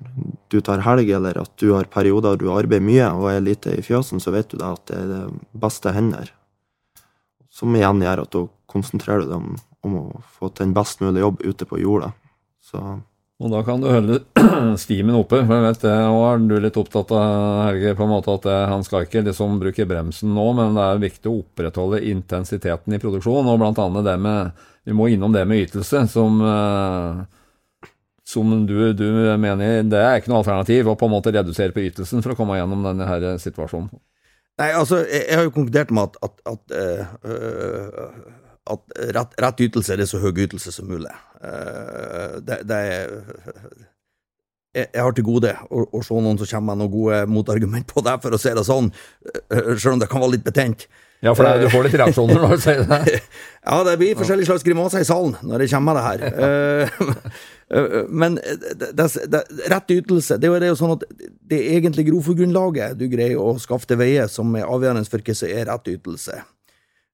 du 0.53 0.59
tar 0.63 0.83
helg, 0.86 1.12
eller 1.18 1.42
at 1.42 1.51
du 1.62 1.74
har 1.74 1.89
perioder 1.92 2.39
du 2.39 2.47
arbeider 2.53 2.86
mye 2.86 3.09
og 3.13 3.30
er 3.33 3.44
lite 3.44 3.75
i 3.75 3.83
fjøsen, 3.86 4.24
så 4.24 4.33
vet 4.33 4.50
du 4.51 4.57
det 4.62 4.69
at 4.69 4.86
det 4.89 5.01
er 5.01 5.12
det 5.12 5.24
beste 5.65 5.94
hender. 5.95 6.31
Som 7.51 7.75
igjen 7.75 8.03
gjør 8.03 8.24
at 8.24 8.36
du 8.36 8.47
konsentrerer 8.71 9.27
deg 9.27 9.38
om, 9.38 9.51
om 9.86 10.00
å 10.00 10.06
få 10.39 10.50
til 10.51 10.69
en 10.69 10.75
best 10.75 11.03
mulig 11.03 11.24
jobb 11.24 11.44
ute 11.45 11.68
på 11.69 11.80
jorda. 11.83 12.13
Så 12.63 12.81
og 13.35 13.51
da 13.51 13.61
kan 13.67 13.81
du 13.83 13.89
holde 13.91 14.19
stimen 14.79 15.17
oppe. 15.17 15.41
for 15.43 15.57
jeg 15.57 15.65
vet 15.65 15.81
det, 15.83 15.95
og 16.07 16.21
er 16.23 16.43
du 16.47 16.55
litt 16.63 16.77
opptatt 16.79 17.09
av 17.11 17.65
Helge, 17.65 17.95
på 17.97 18.05
en 18.05 18.13
måte 18.13 18.31
at 18.31 18.47
det, 18.47 18.59
han 18.71 18.85
skal 18.87 19.07
ikke 19.07 19.25
liksom 19.27 19.57
bruke 19.59 19.87
bremsen 19.89 20.31
nå, 20.37 20.45
men 20.55 20.77
det 20.77 20.85
er 20.85 21.01
viktig 21.03 21.31
å 21.31 21.41
opprettholde 21.41 21.99
intensiteten 22.13 22.95
i 22.95 23.01
produksjonen. 23.01 23.51
Og 23.51 23.59
blant 23.59 23.81
annet 23.83 24.07
det 24.07 24.15
med 24.23 24.63
Vi 24.85 24.93
må 24.93 25.09
innom 25.09 25.33
det 25.33 25.43
med 25.49 25.65
ytelse, 25.65 26.05
som, 26.07 26.39
eh, 26.45 27.89
som 28.23 28.55
du, 28.69 28.75
du, 28.93 29.05
mener 29.41 29.81
det 29.83 29.99
er 29.99 30.19
ikke 30.19 30.29
noe 30.29 30.43
alternativ 30.43 30.91
å 30.91 30.95
på 30.95 31.09
en 31.09 31.15
måte 31.17 31.33
redusere 31.33 31.73
på 31.73 31.81
ytelsen 31.89 32.21
for 32.21 32.35
å 32.35 32.37
komme 32.37 32.59
gjennom 32.59 32.85
denne 32.85 33.07
her 33.09 33.25
situasjonen. 33.41 33.89
Nei, 34.61 34.69
altså, 34.71 35.01
jeg, 35.03 35.25
jeg 35.27 35.39
har 35.39 35.47
jo 35.49 35.55
konkludert 35.57 35.91
med 35.91 36.05
at, 36.07 36.19
at, 36.23 36.43
at 36.53 36.75
øh, 36.79 37.15
øh, 37.27 38.11
at 38.65 38.95
rett, 39.15 39.35
rett, 39.41 39.65
ytelse 39.67 39.94
er 39.94 40.07
så 40.09 40.21
høy 40.23 40.31
ytelse 40.33 40.73
som 40.73 40.88
mulig. 40.89 41.13
Uh, 41.41 42.41
det, 42.41 42.63
det 42.65 42.79
er 42.89 43.12
jeg, 44.75 44.89
jeg 44.89 45.01
har 45.06 45.15
til 45.15 45.25
gode 45.25 45.56
å, 45.69 45.85
å, 45.85 46.03
se 46.03 46.19
noen 46.19 46.39
som 46.41 46.50
kommer 46.50 46.73
med 46.73 46.83
noen 46.83 46.94
gode 46.94 47.23
motargument 47.31 47.88
på 47.88 48.03
det, 48.06 48.15
for 48.23 48.35
å 48.35 48.39
si 48.41 48.54
det 48.56 48.68
sånn, 48.68 48.92
uh, 48.92 49.73
selv 49.75 49.95
om 49.95 50.01
det 50.04 50.09
kan 50.11 50.23
være 50.23 50.37
litt 50.37 50.47
betent. 50.47 50.87
Ja, 51.23 51.31
for 51.33 51.47
det, 51.47 51.63
du 51.63 51.71
får 51.71 51.85
litt 51.87 51.95
reaksjoner 51.97 52.42
når 52.42 52.51
du 52.51 52.61
sier 52.61 52.81
det? 52.85 53.19
ja, 53.69 53.78
det 53.87 53.94
blir 54.01 54.18
forskjellige 54.19 54.49
slags 54.49 54.66
grimaser 54.68 55.01
i 55.01 55.07
salen 55.07 55.37
når 55.47 55.63
jeg 55.63 55.71
kommer 55.71 55.95
med 55.95 55.97
det 55.97 56.07
her. 56.09 56.90
Uh, 56.92 58.01
men 58.21 58.35
det, 58.37 58.92
det, 58.99 59.44
rett 59.71 59.95
ytelse 59.95 60.37
det 60.42 60.51
er 60.51 60.68
jo 60.68 60.78
sånn 60.78 60.97
at 60.97 61.07
det 61.16 61.61
er 61.61 61.80
egentlig 61.80 62.09
grovfòrgrunnlaget 62.11 62.99
du 62.99 63.07
greier 63.09 63.40
å 63.42 63.56
skaffe 63.61 63.90
til 63.90 64.01
veie, 64.01 64.28
som 64.30 64.51
er 64.59 64.68
avgjørende 64.68 65.07
for 65.09 65.23
hva 65.25 65.37
som 65.40 65.56
er 65.56 65.66
rett 65.71 65.92
ytelse. 65.95 66.42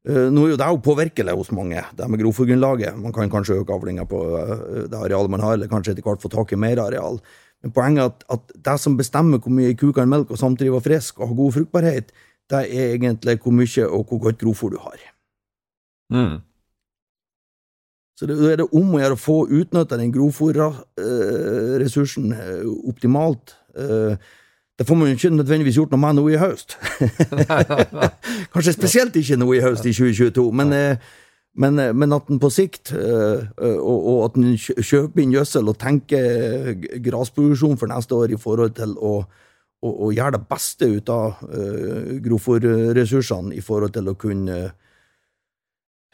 Uh, 0.09 0.33
nå 0.33 0.47
er 0.47 0.55
jo 0.55 0.57
det 0.57 0.67
jo 0.71 0.79
påvirkelig 0.81 1.33
hos 1.37 1.51
mange, 1.53 1.77
det 1.97 2.07
med 2.09 2.19
grovfòrgrunnlaget. 2.23 2.97
Man 2.97 3.13
kan 3.13 3.29
kanskje 3.29 3.59
øke 3.61 3.75
avlinga 3.75 4.05
på 4.09 4.17
uh, 4.33 4.89
det 4.89 4.97
arealet 4.97 5.29
man 5.29 5.43
har, 5.45 5.53
eller 5.53 5.69
kanskje 5.69 5.91
etter 5.93 6.05
hvert 6.07 6.23
få 6.23 6.29
tak 6.33 6.49
i 6.55 6.59
mer 6.59 6.77
areal. 6.81 7.15
Men 7.61 7.69
poenget 7.75 8.03
er 8.03 8.07
at, 8.09 8.19
at 8.33 8.43
det 8.65 8.77
som 8.81 8.97
bestemmer 8.97 9.37
hvor 9.37 9.53
mye 9.53 9.77
ku 9.77 9.91
kan 9.93 10.09
melke 10.09 10.33
og 10.33 10.41
samtidig 10.41 10.73
være 10.73 10.87
frisk 10.89 11.13
og 11.19 11.27
ha 11.29 11.33
god 11.37 11.51
fruktbarhet, 11.59 12.07
det 12.49 12.61
er 12.65 12.95
egentlig 12.95 13.39
hvor 13.43 13.53
mye 13.55 13.83
og 13.87 14.01
hvor 14.09 14.19
godt 14.25 14.41
grovfòr 14.41 14.69
du 14.73 14.79
har. 14.81 14.99
Mm. 16.11 16.37
Så 18.17 18.23
det 18.29 18.35
er 18.51 18.57
det 18.61 18.73
om 18.77 18.87
å 18.93 19.01
gjøre 19.01 19.17
å 19.17 19.25
få 19.25 19.37
utnytta 19.49 19.95
den 19.97 20.13
grovfòrressursen 20.13 22.25
uh, 22.33 22.65
optimalt. 22.89 23.45
Uh, 23.77 24.13
det 24.81 24.87
får 24.87 24.97
man 24.97 25.11
jo 25.11 25.13
ikke 25.13 25.29
nødvendigvis 25.35 25.75
gjort 25.77 25.91
noe 25.93 26.01
med 26.01 26.15
nå 26.17 26.21
i 26.31 26.37
høst. 26.41 26.73
Kanskje 28.53 28.71
spesielt 28.73 29.17
ikke 29.19 29.37
nå 29.37 29.51
i 29.53 29.59
høst 29.61 29.85
i 29.85 29.91
2022, 29.93 30.45
men, 30.57 30.71
eh, 30.73 31.11
men, 31.61 31.77
eh, 31.77 31.91
men 31.93 32.15
at 32.17 32.31
en 32.33 32.39
på 32.41 32.49
sikt, 32.49 32.89
eh, 32.97 33.43
og, 33.61 34.07
og 34.09 34.23
at 34.25 34.39
en 34.41 34.55
kjøper 34.57 35.21
inn 35.21 35.35
gjødsel 35.35 35.69
og 35.69 35.77
tenker 35.83 36.73
grasproduksjon 37.05 37.77
for 37.77 37.93
neste 37.93 38.17
år 38.17 38.33
i 38.33 38.39
forhold 38.41 38.73
til 38.79 38.95
å, 38.97 39.11
og, 39.21 39.91
og 39.91 40.15
gjøre 40.17 40.39
det 40.39 40.47
beste 40.49 40.89
ut 40.89 41.11
av 41.13 41.43
uh, 41.45 42.17
grovfòrressursene 42.25 43.53
i 43.57 43.61
forhold 43.65 43.93
til 43.95 44.09
å 44.09 44.15
kunne 44.17 44.57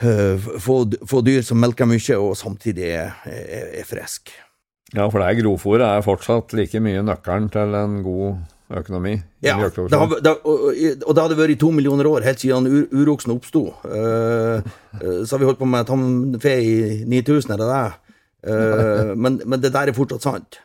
uh, 0.03 0.51
få, 0.59 0.77
få, 1.07 1.23
dyr 1.23 1.39
som 1.43 1.59
melker 1.63 1.87
mye 1.87 2.19
og 2.19 2.35
samtidig 2.39 2.91
er, 2.91 3.15
er, 3.31 3.71
er 3.79 3.87
friske. 3.87 4.35
Ja, 4.91 5.07
for 5.07 5.19
det 5.19 5.31
er 5.31 5.41
grovfòr 5.41 5.83
er 5.83 6.05
fortsatt 6.05 6.55
like 6.55 6.83
mye 6.83 7.03
nøkkelen 7.03 7.51
til 7.55 7.75
en 7.75 7.99
god 8.03 8.45
økonomi. 8.69 9.13
Ja, 9.41 9.55
det 9.55 9.95
har, 9.95 10.13
det, 10.19 10.33
og, 10.43 10.65
og 10.67 11.15
det 11.15 11.23
hadde 11.23 11.39
vært 11.39 11.55
i 11.55 11.59
to 11.61 11.71
millioner 11.71 12.09
år 12.09 12.25
helt 12.27 12.43
siden 12.43 12.67
ur, 12.67 12.85
uroksen 12.91 13.35
oppsto. 13.35 13.63
Uh, 13.87 14.59
uh, 14.99 15.21
så 15.25 15.35
har 15.35 15.43
vi 15.43 15.49
holdt 15.49 15.61
på 15.61 15.69
med 15.69 15.87
tamfe 15.87 16.55
i 16.59 16.77
9000, 17.07 17.55
er 17.55 17.63
det 17.63 17.71
det? 17.71 17.83
Uh, 18.47 19.13
men, 19.15 19.41
men 19.45 19.63
det 19.63 19.73
der 19.75 19.91
er 19.91 19.97
fortsatt 19.97 20.27
sant. 20.27 20.61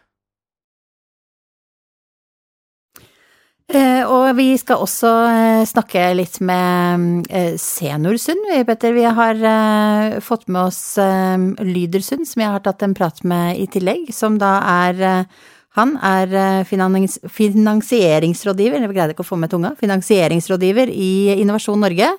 Eh, 3.73 4.03
og 4.05 4.35
vi 4.37 4.51
skal 4.61 4.83
også 4.85 5.11
eh, 5.31 5.63
snakke 5.69 6.03
litt 6.19 6.37
med 6.45 7.31
eh, 7.33 7.55
Senorsund, 7.61 8.43
vi, 8.51 8.59
Petter. 8.69 8.93
Vi 8.93 9.07
har 9.07 9.39
eh, 9.49 10.19
fått 10.21 10.45
med 10.53 10.67
oss 10.67 10.99
eh, 11.01 11.39
Lydersund, 11.65 12.27
som 12.29 12.45
jeg 12.45 12.53
har 12.53 12.65
tatt 12.67 12.85
en 12.85 12.97
prat 12.97 13.23
med 13.25 13.63
i 13.63 13.65
tillegg, 13.73 14.11
som 14.13 14.37
da 14.43 14.59
er 14.85 15.01
eh, 15.09 15.41
Han 15.79 15.95
er 16.05 16.33
eh, 16.37 16.63
finans, 16.69 17.17
finansieringsrådgiver, 17.33 18.83
jeg 18.85 18.93
greide 18.93 19.15
ikke 19.15 19.25
å 19.25 19.31
få 19.31 19.39
med 19.41 19.53
tunga, 19.53 19.73
finansieringsrådgiver 19.81 20.91
i 20.93 21.33
Innovasjon 21.39 21.81
Norge, 21.81 22.11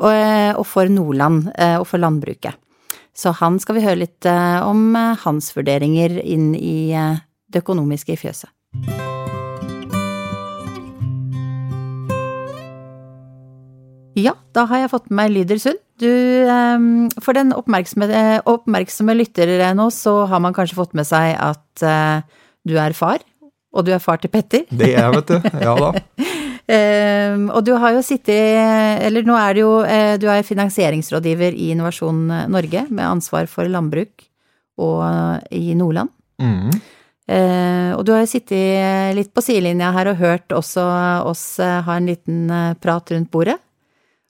og, 0.00 0.10
eh, 0.10 0.52
og 0.56 0.64
for 0.66 0.88
Nordland 0.88 1.50
eh, 1.52 1.76
og 1.76 1.84
for 1.90 2.00
landbruket. 2.00 2.56
Så 3.14 3.34
han 3.36 3.60
skal 3.62 3.76
vi 3.76 3.84
høre 3.84 4.00
litt 4.00 4.26
om 4.26 4.96
hans 5.22 5.52
vurderinger 5.54 6.16
inn 6.18 6.48
i 6.58 6.90
det 6.90 7.60
økonomiske 7.62 8.16
i 8.16 8.18
fjøset. 8.18 8.50
Ja, 14.18 14.32
da 14.56 14.64
har 14.70 14.82
jeg 14.82 14.90
fått 14.90 15.06
med 15.12 15.20
meg 15.20 15.30
Lydersund. 15.36 15.78
Du, 16.02 16.08
eh, 16.08 16.88
for 17.22 17.36
den 17.36 17.52
oppmerksomme, 17.54 18.40
oppmerksomme 18.50 19.14
lytter 19.20 19.52
nå, 19.76 19.90
så 19.94 20.24
har 20.32 20.42
man 20.42 20.56
kanskje 20.56 20.80
fått 20.80 20.96
med 20.96 21.06
seg 21.06 21.36
at 21.36 21.84
du 22.64 22.74
er 22.80 22.94
far, 22.96 23.22
og 23.74 23.84
du 23.86 23.92
er 23.94 24.02
far 24.02 24.20
til 24.22 24.30
Petter. 24.32 24.64
Det 24.70 24.92
er 24.92 25.00
jeg, 25.02 25.14
vet 25.16 25.32
du. 25.32 25.48
Ja 25.64 25.74
da. 25.80 25.90
um, 27.34 27.48
og 27.56 27.60
du 27.66 27.72
har 27.80 27.94
jo 27.96 28.02
sittet, 28.06 29.04
eller 29.04 29.26
nå 29.26 29.36
er 29.38 29.54
du 29.56 29.60
jo, 29.64 29.72
eh, 29.84 30.14
du 30.22 30.28
er 30.32 30.46
finansieringsrådgiver 30.46 31.56
i 31.58 31.72
Innovasjon 31.74 32.22
Norge, 32.52 32.86
med 32.90 33.04
ansvar 33.08 33.48
for 33.50 33.68
landbruk 33.70 34.26
og 34.80 35.00
eh, 35.06 35.58
i 35.60 35.74
Nordland. 35.78 36.12
Mm. 36.42 36.70
Uh, 37.24 37.94
og 37.96 38.02
du 38.04 38.10
har 38.12 38.20
jo 38.20 38.28
sittet 38.28 39.14
litt 39.16 39.30
på 39.32 39.40
sidelinja 39.40 39.88
her 39.96 40.10
og 40.10 40.18
hørt 40.20 40.52
også 40.52 40.82
oss 41.30 41.44
eh, 41.62 41.78
ha 41.86 41.94
en 41.96 42.08
liten 42.10 42.42
eh, 42.52 42.74
prat 42.76 43.08
rundt 43.14 43.30
bordet. 43.32 43.54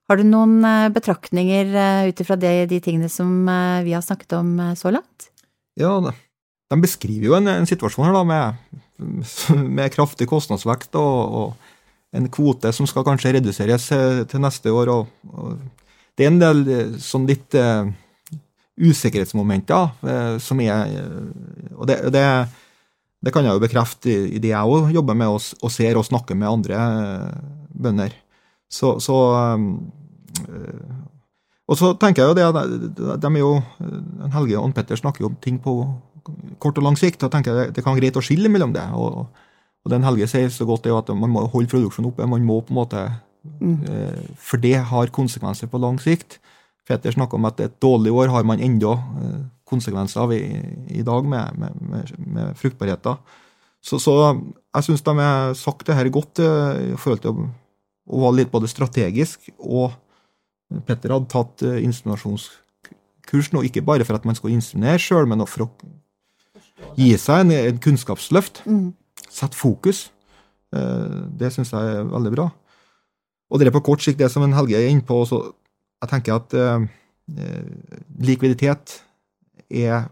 Har 0.07 0.21
du 0.21 0.23
noen 0.29 0.61
eh, 0.69 0.91
betraktninger 0.95 1.73
eh, 1.75 2.09
ut 2.13 2.21
ifra 2.23 2.37
de 2.39 2.79
tingene 2.85 3.09
som 3.11 3.49
eh, 3.51 3.81
vi 3.87 3.97
har 3.97 4.05
snakket 4.05 4.37
om 4.39 4.53
eh, 4.61 4.75
så 4.79 4.93
langt? 4.95 5.31
Ja, 5.81 5.97
det- 6.07 6.15
de 6.73 6.81
beskriver 6.81 7.29
jo 7.29 7.37
en, 7.37 7.51
en 7.53 7.69
situasjon 7.69 8.09
her 8.09 8.17
da, 8.17 8.25
med, 8.25 8.81
med 9.79 9.93
kraftig 9.95 10.29
kostnadsvekt 10.31 10.97
og, 11.01 11.39
og 11.41 11.75
en 12.15 12.31
kvote 12.33 12.71
som 12.73 12.87
skal 12.89 13.05
kanskje 13.07 13.35
reduseres 13.37 13.89
til 14.31 14.43
neste 14.43 14.73
år. 14.73 14.93
Og, 14.95 15.31
og 15.35 15.59
det 16.15 16.27
er 16.27 16.33
en 16.33 16.43
del 16.43 16.65
sånn 17.03 17.27
litt 17.27 17.57
uh, 17.59 17.89
usikkerhetsmomenter 18.79 19.91
uh, 20.07 20.37
som 20.43 20.61
er 20.63 20.95
eh, 20.99 21.75
Og 21.75 21.87
det, 21.91 21.99
det, 22.15 22.25
det 23.23 23.33
kan 23.35 23.47
jeg 23.47 23.55
jo 23.55 23.63
bekrefte 23.63 24.11
i, 24.11 24.37
i 24.37 24.43
det 24.43 24.53
jeg 24.53 24.79
òg 24.79 24.93
jobber 24.95 25.19
med 25.19 25.35
og, 25.35 25.43
og 25.63 25.73
ser 25.75 25.99
og 25.99 26.07
snakker 26.07 26.39
med 26.39 26.51
andre 26.51 26.79
bønder. 27.75 28.15
Så, 28.71 28.97
så 29.03 29.19
eh, 30.47 30.95
Og 31.67 31.79
så 31.81 31.95
tenker 31.99 32.23
jeg 32.23 32.31
jo 32.31 32.39
det 32.39 33.19
de 33.23 33.31
er 33.31 33.41
jo 33.43 33.55
Helge 34.35 34.59
og 34.59 34.67
Ann 34.69 34.75
Petter 34.77 35.01
snakker 35.01 35.25
jo 35.25 35.33
om 35.33 35.39
ting 35.43 35.59
på 35.63 35.81
kort 36.63 36.79
og 36.81 36.87
lang 36.87 36.99
sikt. 36.99 37.21
da 37.21 37.31
tenker 37.33 37.55
jeg 37.55 37.75
Det 37.75 37.85
kan 37.85 37.95
være 37.95 38.07
greit 38.07 38.19
å 38.21 38.25
skille 38.25 38.49
mellom 38.53 38.73
det. 38.75 38.85
og, 38.95 39.27
og 39.85 39.93
den 39.93 40.05
Helge 40.05 40.29
sier 40.31 40.49
så 40.49 40.65
godt, 40.65 40.87
er 40.87 40.95
jo 40.95 41.01
at 41.03 41.13
man 41.13 41.31
må 41.31 41.45
holde 41.53 41.69
produksjonen 41.69 42.11
oppe. 42.11 42.27
Man 42.27 42.45
må 42.45 42.61
på 42.65 42.73
en 42.73 42.81
måte 42.81 43.03
eh, 43.05 44.21
For 44.41 44.61
det 44.61 44.79
har 44.91 45.13
konsekvenser 45.13 45.69
på 45.69 45.81
lang 45.83 46.01
sikt. 46.01 46.39
Fetter 46.89 47.13
snakker 47.13 47.37
om 47.37 47.49
at 47.49 47.61
et 47.61 47.77
dårlig 47.81 48.13
år 48.13 48.33
har 48.33 48.45
man 48.45 48.61
enda 48.61 48.95
eh, 48.97 49.43
konsekvenser 49.69 50.25
av 50.25 50.33
i, 50.33 50.43
i 50.89 51.03
dag 51.05 51.25
med, 51.25 51.59
med, 51.59 51.81
med, 51.81 52.15
med 52.19 52.57
fruktbarheten. 52.61 53.21
Så, 53.85 53.99
så 54.01 54.17
jeg 54.33 54.87
syns 54.87 55.05
de 55.05 55.15
har 55.19 55.53
sagt 55.59 55.87
det 55.87 55.97
her 55.97 56.09
godt 56.13 56.41
eh, 56.41 56.95
i 56.95 56.97
forhold 56.97 57.21
til 57.25 57.35
å, 57.35 57.51
å 58.09 58.25
være 58.25 58.41
litt 58.41 58.53
både 58.53 58.71
strategisk 58.71 59.51
og 59.59 59.93
Petter 60.89 61.13
hadde 61.13 61.31
tatt 61.31 61.63
eh, 61.65 61.83
inseminasjonskurs 61.85 63.53
nå, 63.53 63.65
ikke 63.69 63.85
bare 63.85 64.07
for 64.07 64.17
at 64.17 64.25
man 64.27 64.37
skal 64.39 64.55
inseminere 64.55 65.01
sjøl, 65.03 65.29
men 65.29 65.45
for 65.47 65.67
å 65.67 65.71
gi 66.99 67.13
seg 67.21 67.45
en, 67.45 67.55
en 67.57 67.81
kunnskapsløft. 67.83 68.63
Mm. 68.67 68.93
Sette 69.29 69.59
fokus. 69.59 70.09
Eh, 70.75 71.23
Det 71.41 71.53
syns 71.55 71.73
jeg 71.75 71.95
er 71.99 72.11
veldig 72.11 72.35
bra. 72.35 72.51
Og 73.51 73.61
det 73.61 73.69
er 73.69 73.77
på 73.77 73.85
kort 73.87 74.03
sikt, 74.03 74.19
det 74.19 74.31
som 74.33 74.43
en 74.43 74.57
Helge 74.57 74.79
er 74.79 74.91
inne 74.91 75.05
på, 75.07 75.21
så 75.29 75.43
jeg 76.03 76.11
tenker 76.11 76.39
at 76.39 76.55
eh, 76.59 76.87
eh, 77.39 77.65
likviditet 78.21 79.01
er 79.71 80.11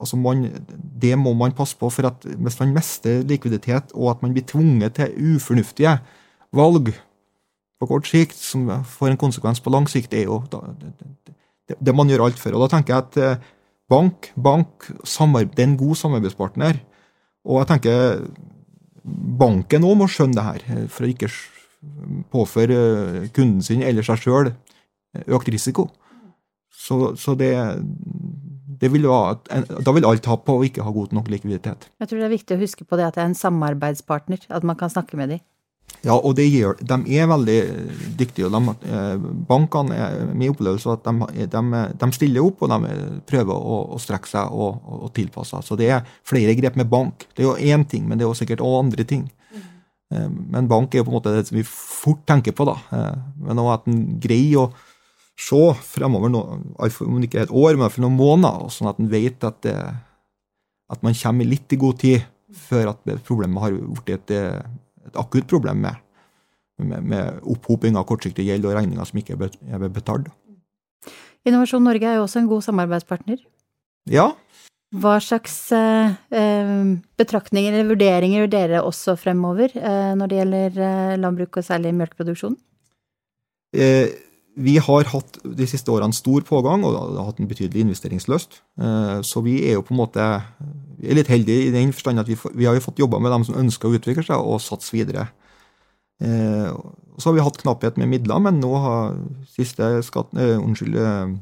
Altså 0.00 0.16
man, 0.16 0.46
det 0.96 1.12
må 1.20 1.34
man 1.36 1.52
passe 1.52 1.76
på, 1.76 1.90
for 1.92 2.08
at 2.08 2.22
hvis 2.24 2.54
man 2.62 2.70
mister 2.72 3.18
likviditet, 3.28 3.90
og 3.92 4.06
at 4.14 4.22
man 4.24 4.32
blir 4.32 4.46
tvunget 4.48 4.94
til 4.96 5.34
ufornuftige 5.36 5.98
valg 6.56 6.88
på 7.76 7.88
kort 7.90 8.08
sikt, 8.08 8.32
som 8.32 8.64
får 8.80 9.10
en 9.10 9.20
konsekvens 9.20 9.60
på 9.60 9.72
lang 9.74 9.84
sikt, 9.92 10.14
er 10.16 10.24
jo 10.24 10.38
da, 10.48 10.62
det, 10.80 11.10
det, 11.68 11.76
det 11.76 11.94
man 11.94 12.08
gjør 12.08 12.24
alt 12.30 12.40
for. 12.40 12.56
Og 12.56 12.64
da 12.64 12.70
tenker 12.72 12.94
jeg 12.94 13.04
at 13.04 13.20
eh, 13.20 13.50
bank, 13.90 14.30
bank 14.36 14.88
det 14.94 15.62
er 15.62 15.66
en 15.66 15.78
god 15.80 15.98
samarbeidspartner. 15.98 16.80
Og 17.44 17.62
jeg 17.62 17.70
tenker 17.72 18.20
banken 19.40 19.86
òg 19.88 19.96
må 20.00 20.08
skjønne 20.10 20.36
det 20.36 20.46
her, 20.46 20.66
eh, 20.74 20.86
for 20.92 21.06
å 21.06 21.10
ikke 21.10 21.30
påføre 22.32 22.76
eh, 22.76 23.28
kunden 23.34 23.64
sin 23.64 23.82
eller 23.82 24.06
seg 24.06 24.20
sjøl 24.22 24.52
økt 25.26 25.48
risiko. 25.50 25.88
Så, 26.70 27.16
så 27.18 27.34
det, 27.36 27.52
det 28.80 28.88
vil 28.92 29.08
være, 29.10 29.62
da 29.84 29.94
vil 29.94 30.06
alle 30.06 30.22
tape 30.22 30.46
på 30.46 30.58
å 30.60 30.66
ikke 30.66 30.84
ha 30.86 30.92
god 30.94 31.14
nok 31.16 31.28
likviditet. 31.32 31.88
Jeg 32.00 32.10
tror 32.10 32.20
det 32.20 32.28
er 32.28 32.36
viktig 32.36 32.56
å 32.56 32.62
huske 32.62 32.86
på 32.86 32.98
det 33.00 33.08
at 33.08 33.18
det 33.18 33.24
er 33.24 33.32
en 33.32 33.36
samarbeidspartner, 33.36 34.46
at 34.48 34.66
man 34.66 34.78
kan 34.80 34.92
snakke 34.92 35.18
med 35.20 35.34
dem. 35.34 35.42
Ja, 36.00 36.14
og 36.16 36.32
det 36.38 36.46
gjør, 36.48 36.78
de 36.80 36.96
er 37.18 37.26
veldig 37.28 37.58
dyktige. 38.16 38.48
og 38.48 38.54
de, 38.54 38.74
eh, 38.88 39.24
Bankene 39.48 39.96
er 39.96 40.30
min 40.32 40.52
opplevelse 40.54 40.94
at 40.94 41.04
de, 41.04 41.46
de, 41.52 41.82
de 42.00 42.08
stiller 42.16 42.46
opp 42.46 42.62
og 42.64 42.72
de 42.72 42.94
prøver 43.28 43.52
å, 43.52 43.82
å 43.92 44.00
strekke 44.00 44.30
seg 44.30 44.48
og, 44.48 44.80
og, 44.86 45.10
tilpasse 45.16 45.52
seg. 45.52 45.66
Så 45.66 45.76
det 45.76 45.90
er 45.92 46.08
flere 46.24 46.56
grep 46.56 46.78
med 46.80 46.88
bank. 46.88 47.26
Det 47.34 47.44
er 47.44 47.50
jo 47.50 47.76
én 47.76 47.84
ting, 47.84 48.08
men 48.08 48.16
det 48.16 48.24
er 48.24 48.30
jo 48.30 48.38
sikkert 48.38 48.64
også 48.64 48.86
andre 48.86 49.04
ting. 49.04 49.28
Eh, 50.14 50.28
Men 50.28 50.70
bank 50.70 50.94
er 50.94 51.02
jo 51.02 51.10
på 51.10 51.12
en 51.12 51.18
måte 51.20 51.34
det 51.36 51.46
som 51.50 51.60
vi 51.60 51.66
fort 51.68 52.24
tenker 52.26 52.56
på. 52.56 52.64
da. 52.64 52.78
Eh, 52.96 53.18
Men 53.44 53.60
òg 53.60 53.74
at 53.74 53.92
en 53.92 54.02
greier 54.20 54.64
å 54.64 54.70
se 55.40 55.62
fremover, 55.84 56.32
om 56.36 57.22
ikke 57.24 57.44
et 57.44 57.52
år, 57.52 57.76
men 57.76 57.88
for 57.88 58.04
noen 58.04 58.16
måneder, 58.16 58.68
sånn 58.72 58.90
at 58.90 58.98
en 59.00 59.08
vet 59.08 59.44
at, 59.44 59.62
det, 59.64 59.76
at 60.90 61.02
man 61.02 61.16
kommer 61.16 61.48
litt 61.48 61.72
i 61.72 61.80
god 61.80 61.98
tid 61.98 62.24
før 62.52 62.90
at 62.90 63.04
problemet 63.24 63.62
har 63.62 63.72
blitt 63.72 64.10
et, 64.10 64.32
et 65.08 65.16
akutt 65.20 65.48
problem 65.50 65.82
med, 65.86 65.98
med, 66.80 67.06
med 67.12 67.40
opphoping 67.48 67.96
av 67.96 68.06
kortsiktig 68.08 68.46
gjeld 68.46 68.68
og 68.68 68.76
regninger 68.76 69.08
som 69.08 69.20
ikke 69.20 69.38
er 69.38 69.88
betalt. 69.88 70.30
Innovasjon 71.48 71.84
Norge 71.86 72.06
er 72.06 72.18
jo 72.18 72.26
også 72.26 72.42
en 72.42 72.50
god 72.50 72.64
samarbeidspartner. 72.66 73.40
Ja, 74.10 74.30
Hva 74.90 75.18
slags 75.22 75.54
eh, 75.76 76.16
eh, 76.34 76.72
betraktninger 77.20 77.76
eller 77.76 77.92
vurderinger 77.92 78.42
gjør 78.42 78.50
dere 78.50 78.80
også 78.82 79.14
fremover 79.20 79.70
eh, 79.76 80.16
når 80.18 80.30
det 80.32 80.40
gjelder 80.40 80.80
eh, 80.86 81.20
landbruk 81.20 81.60
og 81.60 81.66
særlig 81.68 81.94
melkeproduksjon? 81.94 82.56
eh, 83.76 84.10
vi 84.58 84.76
har 84.82 85.06
hatt 85.12 85.38
de 85.44 85.66
siste 85.68 85.92
årene 85.94 86.16
stor 86.16 86.42
pågang 86.48 86.82
og 86.84 86.96
har 86.96 87.28
hatt 87.28 87.38
en 87.40 87.48
betydelig 87.48 87.86
investeringslyst. 87.86 88.60
Eh, 88.82 89.20
så 89.22 89.42
vi 89.46 89.60
er 89.68 89.78
jo 89.78 89.84
på 89.86 89.94
en 89.94 90.00
måte 90.02 90.26
vi 91.00 91.08
er 91.08 91.16
litt 91.16 91.30
heldige 91.32 91.68
i 91.68 91.74
den 91.74 91.94
forstand 91.96 92.20
at 92.20 92.28
vi, 92.28 92.36
vi 92.54 92.66
har 92.68 92.76
jo 92.76 92.84
fått 92.84 93.00
jobba 93.00 93.20
med 93.22 93.32
dem 93.32 93.44
som 93.48 93.58
ønsker 93.60 93.88
å 93.88 93.96
utvikle 93.96 94.24
seg 94.26 94.40
og 94.40 94.60
satse 94.60 94.92
videre. 94.92 95.30
Eh, 96.20 96.72
så 97.16 97.30
har 97.30 97.36
vi 97.36 97.44
hatt 97.44 97.60
knapphet 97.60 97.96
med 98.00 98.10
midler, 98.12 98.40
men 98.44 98.60
nå 98.60 98.72
har 98.84 99.14
siste 99.48 99.88
skatt, 100.04 100.32
eh, 100.36 100.58
unnskyld, 100.60 100.96
eh, 101.00 101.32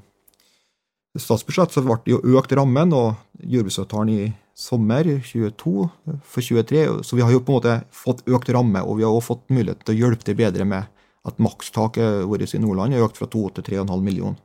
statsbudsjett 1.18 1.74
så 1.74 1.82
ble 1.82 1.98
det 2.04 2.14
jo 2.14 2.38
økt 2.38 2.54
rammen, 2.54 2.94
og 2.94 3.16
jordbruksavtalen 3.42 4.14
i 4.14 4.34
sommer 4.54 5.06
22 5.22 5.90
for 6.22 6.42
23, 6.42 7.02
så 7.02 7.18
vi 7.18 7.22
har 7.22 7.34
jo 7.34 7.42
på 7.42 7.54
en 7.54 7.58
måte 7.58 7.74
fått 7.90 8.22
økt 8.26 8.54
ramme, 8.54 8.82
og 8.82 8.98
vi 8.98 9.06
har 9.06 9.10
også 9.10 9.34
fått 9.34 9.50
mulighet 9.50 9.84
til 9.84 9.94
å 9.94 9.98
hjelpe 9.98 10.26
til 10.26 10.38
bedre 10.38 10.66
med 10.66 10.86
at 11.26 11.38
makstaket 11.42 12.26
vårt 12.26 12.54
i 12.54 12.62
Nordland 12.62 12.94
er 12.94 13.02
økt 13.02 13.18
fra 13.18 13.26
2 13.26 13.48
til 13.54 13.64
3,5 13.64 14.02
millioner. 14.02 14.38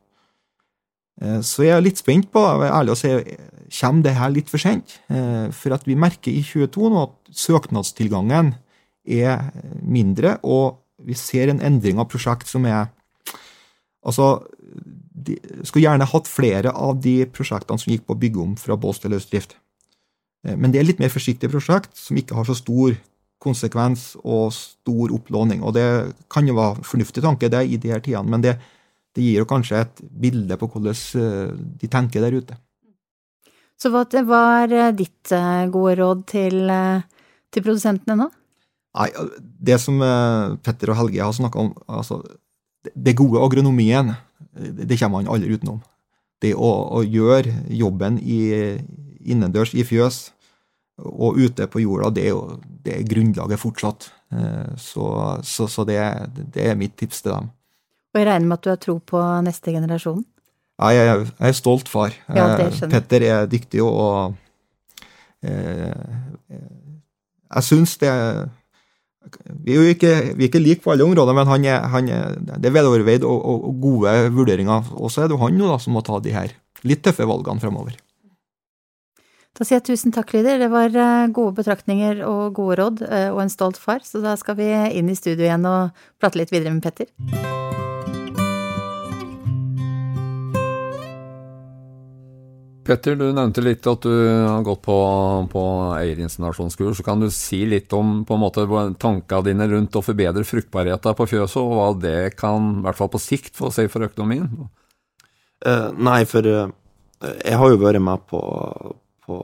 Eh, 1.22 1.41
Så 1.41 1.63
jeg 1.63 1.75
er 1.77 1.82
litt 1.86 1.98
spent 2.01 2.32
på, 2.32 2.39
jeg 2.39 2.70
er 2.70 2.77
ærlig 2.79 2.96
å 2.96 3.00
si, 3.00 3.12
kommer 3.79 4.03
det 4.03 4.15
her 4.15 4.29
litt 4.29 4.50
for 4.50 4.58
sent? 4.62 5.00
Eh, 5.10 5.51
For 5.51 5.74
at 5.74 5.86
vi 5.86 5.96
merker 5.96 6.32
i 6.32 6.41
22 6.43 6.89
nå 6.89 7.03
at 7.03 7.15
søknadstilgangen 7.34 8.55
er 9.05 9.51
mindre, 9.82 10.38
og 10.43 10.79
vi 11.03 11.13
ser 11.13 11.50
en 11.50 11.62
endring 11.62 12.00
av 12.00 12.10
prosjekt 12.10 12.48
som 12.48 12.65
er 12.65 12.89
Altså, 14.05 14.43
de 15.15 15.38
skulle 15.63 15.86
gjerne 15.86 16.03
hatt 16.12 16.27
flere 16.27 16.74
av 16.75 16.98
de 17.00 17.24
prosjektene 17.32 17.79
som 17.79 17.93
gikk 17.93 18.01
på 18.03 18.17
å 18.17 18.20
bygge 18.20 18.41
om 18.41 18.58
fra 18.60 18.75
bås 18.75 19.00
til 19.00 19.13
løsdrift. 19.15 19.55
Eh, 20.46 20.58
Men 20.58 20.72
det 20.72 20.82
er 20.82 20.84
litt 20.84 21.00
mer 21.00 21.08
forsiktige 21.08 21.50
prosjekt, 21.50 21.96
som 21.96 22.17
ikke 22.17 22.36
har 22.36 22.43
så 22.43 22.55
stor 22.55 22.98
konsekvens 23.39 24.17
og 24.24 24.51
stor 24.51 25.12
opplåning. 25.15 25.63
Og 25.63 25.74
det 25.74 26.15
kan 26.29 26.46
jo 26.48 26.55
være 26.55 26.84
fornuftig 26.84 27.24
tanke 27.24 27.50
det 27.50 27.63
i 27.72 27.77
de 27.77 27.89
her 27.91 28.00
tidene, 28.00 28.29
men 28.29 28.41
det, 28.41 28.58
det 29.13 29.25
gir 29.25 29.41
jo 29.41 29.50
kanskje 29.50 29.82
et 29.84 30.03
bilde 30.24 30.58
på 30.60 30.70
hvordan 30.74 31.01
eh, 31.22 31.55
de 31.82 31.89
tenker 31.91 32.24
der 32.24 32.38
ute. 32.38 32.58
Så 33.77 33.91
hva 33.91 34.05
var 34.25 34.72
ditt 34.96 35.32
gode 35.74 35.96
råd 36.00 36.22
til, 36.29 36.72
til 37.51 37.63
produsentene 37.65 38.15
nå? 38.15 38.27
Nei, 38.96 39.10
Det 39.41 39.75
som 39.82 39.98
Petter 40.63 40.93
og 40.93 41.00
Helge 41.01 41.25
har 41.25 41.34
snakka 41.36 41.60
om, 41.60 41.72
altså 41.89 42.22
det 42.96 43.15
gode 43.17 43.41
agronomien, 43.43 44.13
det 44.53 45.00
kommer 45.01 45.20
man 45.20 45.34
aldri 45.34 45.58
utenom. 45.58 45.82
Det 46.39 46.53
å, 46.55 46.72
å 46.96 47.01
gjøre 47.03 47.65
jobben 47.74 48.22
i, 48.22 48.39
innendørs 49.25 49.74
i 49.75 49.84
fjøs 49.88 50.29
og 51.01 51.41
ute 51.41 51.67
på 51.67 51.82
jorda, 51.84 52.12
det 52.13 52.27
er 52.27 52.36
jo 52.36 52.43
det 52.84 52.98
er 52.98 53.08
grunnlaget 53.08 53.62
fortsatt. 53.62 54.10
Eh, 54.34 54.75
så, 54.77 55.08
så, 55.43 55.67
så 55.67 55.86
det, 55.88 56.00
det, 56.36 56.67
er 56.67 56.79
mitt 56.79 56.98
tips 57.00 57.24
til 57.24 57.34
dem. 57.34 57.51
Og 58.13 58.22
jeg 58.22 58.29
regner 58.29 58.50
med 58.50 58.60
at 58.60 58.65
du 58.65 58.72
har 58.72 58.82
tro 58.82 58.98
på 59.01 59.22
neste 59.46 59.74
generasjon? 59.74 60.24
Ja, 60.82 60.89
jeg, 60.93 61.27
jeg 61.39 61.50
er 61.50 61.58
stolt 61.58 61.89
far. 61.89 62.13
Ja, 62.29 62.50
eh, 62.62 62.82
Petter 62.91 63.25
er 63.25 63.48
dyktig, 63.50 63.82
og 63.86 64.36
eh, 65.46 65.93
jeg 66.53 67.65
syns 67.70 67.98
det 68.01 68.12
vi 69.63 69.74
er 69.74 69.79
jo 69.79 69.91
ikke, 69.93 70.13
vi 70.36 70.46
er 70.46 70.50
ikke 70.50 70.62
like 70.62 70.84
på 70.84 70.91
alle 70.93 71.05
områder, 71.08 71.36
men 71.36 71.48
han 71.48 71.65
er, 71.65 71.86
han 71.93 72.10
er, 72.12 72.34
det 72.60 72.70
er 72.70 72.75
veloverveid 72.75 73.24
og, 73.24 73.38
og, 73.39 73.67
og, 73.70 73.77
gode 73.82 74.15
vurderinger. 74.36 74.89
Og 75.00 75.12
så 75.12 75.24
er 75.24 75.32
det 75.32 75.38
jo 75.38 75.43
han 75.46 75.60
jo 75.60 75.70
da, 75.72 75.77
som 75.79 75.96
må 75.96 76.03
ta 76.03 76.20
de 76.20 76.36
her 76.36 76.51
litt 76.84 77.03
tøffe 77.05 77.27
valgene 77.27 77.63
fremover. 77.63 77.96
Da 79.53 79.65
sier 79.65 79.77
jeg 79.77 79.88
tusen 79.91 80.13
takk, 80.13 80.34
Lyder. 80.34 80.60
Det 80.65 80.70
var 80.74 80.96
eh, 80.98 81.32
gode 81.32 81.55
betraktninger 81.62 82.24
og 82.27 82.55
gode 82.58 82.79
råd, 82.82 83.03
eh, 83.05 83.27
og 83.32 83.43
en 83.46 83.53
stolt 83.53 83.79
far. 83.79 84.01
Så 84.03 84.24
da 84.24 84.36
skal 84.39 84.58
vi 84.60 84.70
inn 84.98 85.12
i 85.13 85.17
studio 85.17 85.46
igjen 85.46 85.70
og 85.70 86.08
prate 86.20 86.41
litt 86.41 86.51
videre 86.53 86.74
med 86.74 86.84
Petter. 86.84 87.13
Petter, 92.84 93.16
du 93.16 93.30
nevnte 93.32 93.62
litt 93.63 93.86
at 93.88 94.04
du 94.04 94.12
har 94.12 94.63
gått 94.66 94.82
på, 94.84 94.96
på 95.52 95.63
eierinstallasjonskurs. 95.96 97.00
Kan 97.06 97.24
du 97.24 97.30
si 97.32 97.62
litt 97.70 97.94
om 97.96 98.24
på 98.28 98.36
en 98.36 98.42
måte 98.44 98.66
tankene 99.00 99.48
dine 99.48 99.68
rundt 99.72 99.96
å 99.96 100.04
forbedre 100.04 100.44
fruktbarheten 100.48 101.16
på 101.18 101.28
fjøset, 101.32 101.62
og 101.62 101.75
hva 101.78 101.88
det 102.00 102.34
kan, 102.40 102.80
i 102.80 102.86
hvert 102.86 103.00
fall 103.00 103.12
på 103.13 103.22
sikt, 103.24 103.54
få 103.60 103.72
si 103.72 103.88
for 103.92 104.08
økonomien? 104.10 104.50
Uh, 105.63 105.96
nei, 105.96 106.24
for 106.28 106.44
uh, 106.44 106.68
jeg 107.24 107.60
har 107.62 107.72
jo 107.72 107.80
vært 107.80 108.04
med 108.04 108.28
på, 108.28 108.42
på 109.24 109.40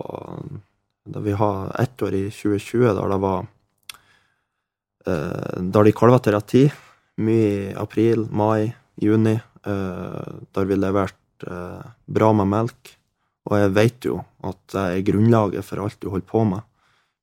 Da 1.07 1.23
vi 1.23 1.31
har 1.39 1.71
ett 1.79 2.03
år 2.03 2.17
i 2.17 2.25
2020 2.27 2.91
da 2.97 3.07
det 3.07 3.19
var 3.23 3.47
uh, 5.07 5.55
Da 5.63 5.83
de 5.87 5.95
kalva 5.95 6.19
til 6.19 6.35
rett 6.35 6.51
tid. 6.51 6.85
Mye 7.23 7.47
i 7.47 7.73
april, 7.75 8.27
mai, 8.31 8.73
juni. 8.99 9.39
der 9.63 10.65
vi 10.65 10.75
leverte 10.75 11.57
bra 12.07 12.29
med 12.33 12.47
melk 12.47 12.98
og 13.49 13.57
jeg 13.57 13.71
vet 13.73 14.05
jo 14.05 14.19
at 14.45 14.59
det 14.73 14.83
er 14.83 15.05
grunnlaget 15.07 15.65
for 15.65 15.81
alt 15.81 15.97
du 16.01 16.11
holder 16.13 16.29
på 16.29 16.43
med 16.45 16.65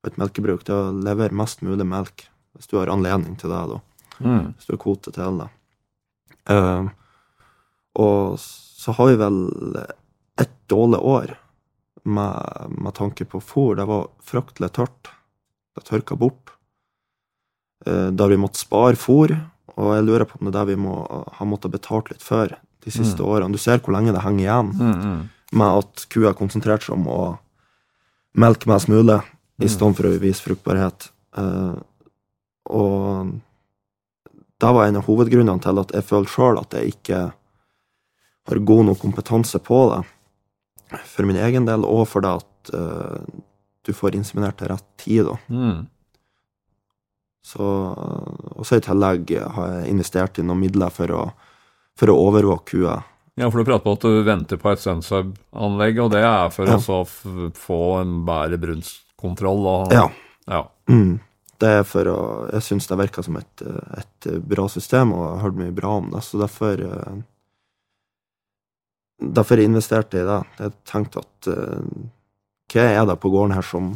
på 0.03 0.11
et 0.11 0.19
melkebruk. 0.21 0.65
Det 0.67 0.75
er 0.75 0.89
å 0.89 1.05
levere 1.07 1.37
mest 1.37 1.63
mulig 1.67 1.87
melk, 1.87 2.27
hvis 2.57 2.71
du 2.71 2.79
har 2.81 2.91
anledning 2.93 3.37
til 3.39 3.53
det, 3.53 3.63
da. 3.73 3.81
Mm. 4.23 4.53
Hvis 4.55 4.69
du 4.69 4.75
har 4.75 4.83
kvote 4.83 5.13
til 5.15 5.41
det. 5.41 5.49
Uh, 6.47 6.89
og 7.99 8.39
så 8.41 8.95
har 8.97 9.11
vi 9.11 9.19
vel 9.19 9.41
ett 10.41 10.55
dårlig 10.71 11.01
år 11.01 11.35
med, 12.07 12.75
med 12.77 12.95
tanke 12.95 13.27
på 13.27 13.43
fôr. 13.43 13.75
Det 13.79 13.87
var 13.89 14.11
fryktelig 14.23 14.73
tørt. 14.79 15.13
Det 15.75 15.87
tørka 15.89 16.19
bort. 16.19 16.55
Uh, 17.87 18.11
da 18.15 18.31
vi 18.31 18.39
måtte 18.41 18.63
spare 18.63 18.99
fôr, 18.99 19.35
og 19.77 19.95
jeg 19.95 20.07
lurer 20.07 20.27
på 20.29 20.39
om 20.39 20.49
det 20.49 20.55
er 20.55 20.59
det 20.61 20.75
vi 20.75 20.83
må 20.87 21.01
ha 21.39 21.47
måttet 21.49 21.75
betalt 21.75 22.13
litt 22.13 22.25
for 22.25 22.51
de 22.51 22.93
siste 22.93 23.21
mm. 23.21 23.27
årene. 23.27 23.53
Du 23.53 23.61
ser 23.61 23.83
hvor 23.83 23.97
lenge 23.97 24.15
det 24.15 24.23
henger 24.25 24.47
igjen. 24.47 24.77
Mm, 24.77 25.01
mm 25.03 25.25
med 25.53 25.83
at 25.83 26.07
kua 26.13 26.35
konsentrerte 26.37 26.89
seg 26.89 26.97
om 26.97 27.09
å 27.11 27.21
melke 28.37 28.69
mest 28.71 28.91
mulig, 28.93 29.21
i 29.63 29.69
stedet 29.73 29.97
for 29.97 30.09
å 30.09 30.17
vise 30.21 30.45
fruktbarhet. 30.45 31.09
Uh, 31.37 31.79
og 32.69 33.33
det 34.61 34.73
var 34.77 34.89
en 34.89 34.99
av 35.01 35.07
hovedgrunnene 35.07 35.63
til 35.65 35.81
at 35.81 35.95
jeg 35.97 36.09
følte 36.09 36.33
sjøl 36.33 36.61
at 36.61 36.77
jeg 36.77 36.97
ikke 36.97 37.21
har 38.47 38.63
god 38.71 38.89
nok 38.91 39.01
kompetanse 39.03 39.61
på 39.65 39.81
det, 39.93 40.03
for 41.09 41.29
min 41.29 41.41
egen 41.43 41.67
del, 41.69 41.87
og 41.87 42.07
for 42.11 42.25
det 42.25 42.37
at 42.43 42.73
uh, 42.77 43.43
du 43.87 43.95
får 43.95 44.19
inseminert 44.19 44.59
til 44.61 44.71
rett 44.73 44.89
tid, 45.01 45.27
da. 45.29 45.37
Mm. 45.49 45.85
Så, 47.47 47.63
og 47.63 48.67
så 48.67 48.81
i 48.81 48.83
tillegg 48.83 49.31
har 49.55 49.69
jeg 49.71 49.91
investert 49.93 50.41
i 50.41 50.45
noen 50.47 50.65
midler 50.65 50.91
for 50.91 51.13
å, 51.15 51.21
for 51.95 52.11
å 52.11 52.17
overvåke 52.27 52.73
kua 52.73 52.97
ja, 53.37 53.51
for 53.51 53.61
du 53.61 53.69
prater 53.69 53.85
på 53.85 53.93
at 53.93 54.05
du 54.07 54.23
venter 54.25 54.61
på 54.61 54.71
et 54.73 54.81
Sunsub-anlegg, 54.81 55.99
og 56.01 56.13
det 56.15 56.23
er 56.25 56.49
for 56.55 56.71
ja. 56.71 56.79
å 56.81 57.53
få 57.57 57.81
en 58.01 58.19
bedre 58.25 58.59
brunstkontroll? 58.63 59.67
Og, 59.73 59.93
ja. 59.93 60.07
ja. 60.49 60.63
Mm. 60.89 61.19
Det 61.61 61.73
er 61.81 61.87
for 61.89 62.09
å 62.09 62.19
Jeg 62.53 62.65
syns 62.65 62.89
det 62.89 62.99
virker 63.01 63.25
som 63.25 63.37
et, 63.41 63.63
et, 63.97 64.29
bra 64.45 64.67
system, 64.73 65.13
og 65.17 65.23
jeg 65.25 65.35
har 65.35 65.45
hørt 65.45 65.61
mye 65.61 65.77
bra 65.77 65.95
om 66.01 66.11
det, 66.15 66.23
så 66.25 66.41
derfor 66.41 66.83
eh, 66.89 67.17
Derfor 69.17 69.61
investerte 69.63 70.19
jeg 70.19 70.27
i 70.27 70.29
det. 70.29 70.41
Jeg 70.61 70.73
tenkte 70.85 71.23
at 71.23 71.47
uh, 71.49 71.85
hva 72.69 72.83
er 72.85 73.07
det 73.09 73.15
på 73.23 73.31
gården 73.33 73.55
her 73.57 73.65
som 73.65 73.95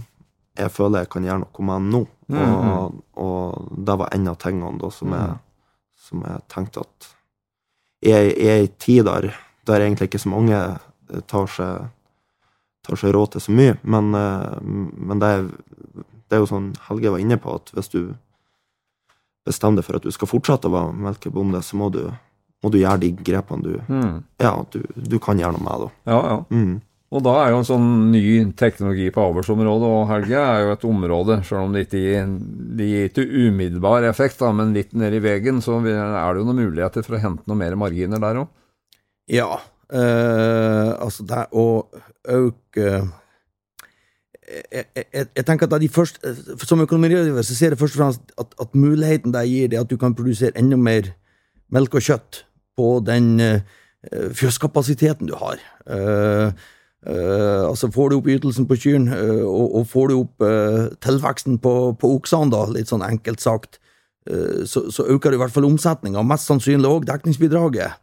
jeg 0.56 0.72
føler 0.72 1.04
jeg 1.04 1.10
kan 1.12 1.26
gjøre 1.26 1.42
noe 1.42 1.66
med 1.68 1.90
nå? 1.92 2.00
Mm 2.30 2.38
-hmm. 2.38 2.70
og, 2.70 3.02
og, 3.20 3.68
det 3.86 3.96
var 4.00 4.08
en 4.14 4.28
av 4.28 4.38
tingene 4.40 4.78
da 4.80 4.90
som 4.90 5.12
jeg, 5.12 5.36
som 6.08 6.22
jeg 6.22 6.40
tenkte 6.48 6.80
at 6.80 7.10
i 8.00 8.48
ei 8.48 8.66
tid 8.80 9.04
der, 9.04 9.30
der 9.68 9.84
egentlig 9.84 10.08
ikke 10.08 10.22
så 10.22 10.32
mange 10.32 10.56
eh, 10.56 11.20
tar 11.28 11.50
seg, 11.52 11.90
tar 12.86 13.00
seg 13.00 13.14
råd 13.14 13.34
til 13.34 13.44
så 13.44 13.54
mye. 13.56 13.76
Men, 13.82 14.14
eh, 14.16 14.56
men 14.64 15.22
det, 15.22 15.28
er, 15.28 15.46
det, 16.00 16.32
er, 16.32 16.42
jo 16.42 16.50
sånn 16.50 16.72
Helge 16.88 17.14
var 17.14 17.22
inne 17.22 17.38
på, 17.40 17.58
at 17.60 17.72
hvis 17.76 17.92
du 17.92 18.00
bestemmer 19.46 19.80
deg 19.80 19.88
for 19.88 20.00
at 20.00 20.06
du 20.06 20.12
skal 20.14 20.30
fortsette 20.30 20.68
å 20.70 20.74
være 20.74 20.96
melkebonde, 21.08 21.62
så 21.64 21.80
må 21.80 21.90
du, 21.92 22.02
må 22.64 22.72
du 22.72 22.80
gjøre 22.80 23.02
de 23.04 23.12
grepene 23.16 23.66
du 23.66 23.74
mm. 23.88 24.14
Ja, 24.42 24.54
du, 24.72 24.82
du, 24.94 25.18
kan 25.22 25.40
gjøre 25.40 25.58
noe 25.58 25.66
med 25.66 25.84
det. 25.84 25.90
Ja, 26.12 26.20
ja. 26.32 26.38
Mm. 26.52 26.78
Og 27.10 27.22
da 27.26 27.32
er 27.42 27.48
jo 27.50 27.58
en 27.58 27.66
sånn 27.66 27.86
ny 28.12 28.22
teknologi 28.58 29.08
på 29.10 29.22
avlsområdet, 29.32 29.86
og 29.90 30.10
Helge 30.12 30.38
er 30.38 30.60
jo 30.62 30.74
et 30.76 30.84
område, 30.86 31.40
selv 31.46 31.64
om 31.64 31.72
det 31.74 31.88
ikke 31.88 32.02
gir 32.78 33.08
ikke 33.08 33.24
umiddelbar 33.26 34.06
effekt, 34.06 34.38
da, 34.38 34.52
men 34.54 34.76
litt 34.76 34.94
nedi 34.94 35.18
i 35.18 35.24
veien, 35.24 35.58
så 35.64 35.80
er 35.80 35.88
det 35.90 36.38
jo 36.38 36.46
noen 36.46 36.62
muligheter 36.62 37.06
for 37.06 37.18
å 37.18 37.22
hente 37.24 37.50
noe 37.50 37.58
mer 37.58 37.74
marginer 37.82 38.22
der 38.22 38.44
òg? 38.44 38.54
Ja, 39.30 39.58
eh, 39.90 40.92
altså 41.02 41.26
det 41.26 41.48
å 41.50 41.66
øke 42.30 42.86
jeg, 44.50 44.86
jeg, 44.94 45.06
jeg, 45.22 45.44
tenker 45.46 45.68
at 45.70 45.78
de 45.78 45.86
første, 45.86 46.32
Som 46.66 46.80
økonomirådgiver 46.82 47.44
så 47.46 47.54
ser 47.54 47.70
jeg 47.70 47.78
først 47.78 47.94
og 47.94 48.00
fremst 48.00 48.32
at, 48.34 48.56
at, 48.58 48.72
muligheten 48.74 49.34
det 49.34 49.44
gir, 49.46 49.68
det 49.70 49.78
at 49.78 49.90
du 49.90 49.98
kan 49.98 50.14
produsere 50.18 50.58
enda 50.58 50.78
mer 50.78 51.12
melk 51.70 51.94
og 51.94 52.06
kjøtt 52.06 52.44
på 52.78 52.98
den 53.06 53.36
fjøskapasiteten 54.34 55.28
du 55.30 55.36
har. 55.38 55.62
Uh, 55.86 56.50
Uh, 57.06 57.64
altså 57.70 57.88
Får 57.88 58.10
du 58.10 58.18
opp 58.18 58.26
ytelsen 58.28 58.66
på 58.68 58.76
kyrne, 58.76 59.16
uh, 59.16 59.46
og, 59.48 59.76
og, 59.78 59.86
får 59.88 60.10
du 60.10 60.18
opp 60.18 60.44
uh, 60.44 60.90
tilveksten 61.00 61.56
på, 61.64 61.72
på 61.96 62.10
oksene, 62.18 62.52
da, 62.52 62.66
litt 62.74 62.92
sånn 62.92 63.06
enkelt 63.06 63.40
sagt, 63.40 63.80
så, 64.68 64.82
så, 64.92 65.06
øker 65.08 65.32
du 65.32 65.38
i 65.38 65.38
hvert 65.40 65.50
fall 65.50 65.64
omsetninga, 65.64 66.20
mest 66.28 66.44
sannsynlig 66.46 66.86
òg 66.86 67.06
dekningsbidraget. 67.08 67.96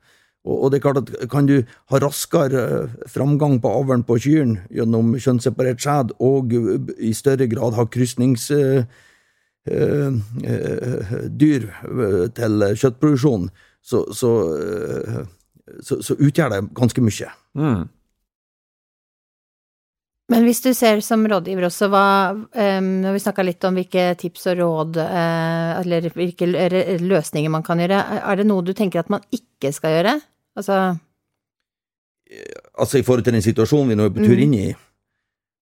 Og, 0.49 0.55
og, 0.55 0.71
det 0.73 0.79
er 0.79 0.83
klart 0.83 0.97
at 1.03 1.11
kan 1.29 1.45
du 1.47 1.61
ha 1.93 1.99
raskere 2.01 2.63
framgang 3.07 3.59
på 3.63 3.69
avlen 3.69 4.01
på 4.03 4.17
kyrne 4.25 4.65
gjennom 4.73 5.13
kjønnsseparert 5.21 5.79
sæd, 5.85 6.15
og 6.17 6.51
i 6.97 7.13
større 7.15 7.47
grad 7.47 7.77
ha 7.77 7.85
krysningsdyr 7.85 8.89
til 12.41 12.67
kjøttproduksjon, 12.81 13.47
så, 13.85 14.01
så, 14.09 14.33
så, 15.85 16.01
så 16.01 16.17
utgjør 16.17 16.57
det 16.57 16.63
ganske 16.81 17.05
mye. 17.05 17.29
Mm. 17.61 17.85
Men 20.27 20.43
hvis 20.43 20.59
du 20.59 20.73
ser 20.75 20.99
som 21.05 21.23
rådgiver 21.23 21.69
også, 21.69 21.87
hva 21.87 22.07
Når 22.83 23.13
vi 23.15 23.21
snakka 23.23 23.45
litt 23.47 23.63
om 23.63 23.77
hvilke 23.79 24.09
tips 24.19 24.49
og 24.51 24.57
råd, 24.59 24.99
uh, 24.99 25.79
eller 25.79 26.09
hvilke 26.11 26.49
løsninger 26.99 27.51
man 27.53 27.63
kan 27.63 27.79
gjøre, 27.79 28.01
er 28.19 28.39
det 28.39 28.47
noe 28.49 28.65
du 28.65 28.73
tenker 28.75 29.03
at 29.03 29.13
man 29.13 29.23
ikke 29.31 29.71
skal 29.75 29.99
gjøre? 29.99 30.17
Altså 30.57 30.97
Altså 32.75 32.99
i 32.99 33.05
forhold 33.07 33.23
til 33.23 33.37
den 33.37 33.45
situasjonen 33.45 33.93
vi 33.93 33.95
nå 33.95 34.09
er 34.09 34.13
på 34.13 34.19
tur 34.25 34.35
mm. 34.35 34.43
inn 34.43 34.55
i? 34.57 34.67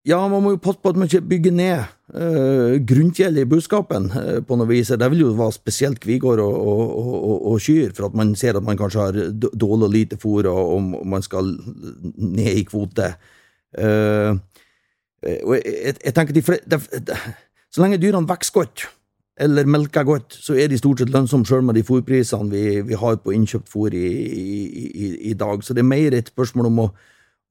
Ja, 0.08 0.18
man 0.32 0.40
må 0.42 0.54
jo 0.54 0.60
passe 0.64 0.80
på 0.80 0.90
at 0.94 0.96
man 0.96 1.10
ikke 1.10 1.28
bygger 1.28 1.52
ned 1.52 1.82
uh, 2.16 2.78
grunntjellet 2.88 3.44
i 3.44 3.48
budskapen 3.48 4.08
uh, 4.14 4.38
på 4.42 4.56
noe 4.56 4.66
vis. 4.70 4.90
Det 4.96 5.08
vil 5.12 5.26
jo 5.26 5.34
være 5.36 5.54
spesielt 5.58 6.00
kvigård 6.00 6.40
og, 6.40 6.54
og, 6.56 6.80
og, 6.96 7.34
og, 7.52 7.58
kyr, 7.60 7.92
for 7.94 8.08
at 8.08 8.16
man 8.16 8.32
ser 8.34 8.56
at 8.56 8.64
man 8.64 8.80
kanskje 8.80 9.04
har 9.04 9.18
dårlig 9.36 9.86
og 9.86 9.92
lite 9.94 10.18
fôr, 10.18 10.48
og 10.48 11.04
man 11.06 11.22
skal 11.22 11.52
ned 12.16 12.56
i 12.56 12.64
kvote. 12.64 13.12
Uh, 13.78 14.38
og 15.44 15.52
jeg, 15.58 15.94
jeg, 16.00 16.14
tenker 16.16 16.34
de, 16.34 16.42
de, 16.42 16.78
de, 17.06 17.18
Så 17.70 17.82
lenge 17.82 18.00
dyrene 18.00 18.28
vokser 18.28 18.54
godt, 18.56 18.86
eller 19.40 19.68
melker 19.68 20.04
godt, 20.04 20.34
så 20.34 20.56
er 20.58 20.68
de 20.68 20.78
stort 20.80 21.00
sett 21.00 21.12
lønnsomme 21.12 21.46
sjøl 21.48 21.62
med 21.64 21.78
de 21.78 21.84
fôrprisene 21.86 22.50
vi, 22.50 22.64
vi, 22.88 22.96
har 22.98 23.20
på 23.22 23.34
innkjøpt 23.36 23.70
fôr 23.70 23.94
i, 23.94 24.08
i, 24.08 24.56
i, 24.88 25.12
i, 25.30 25.36
dag. 25.38 25.62
Så 25.64 25.76
det 25.76 25.84
er 25.84 25.92
mer 25.92 26.16
et 26.16 26.32
spørsmål 26.32 26.70
om 26.70 26.82
å, 26.86 26.88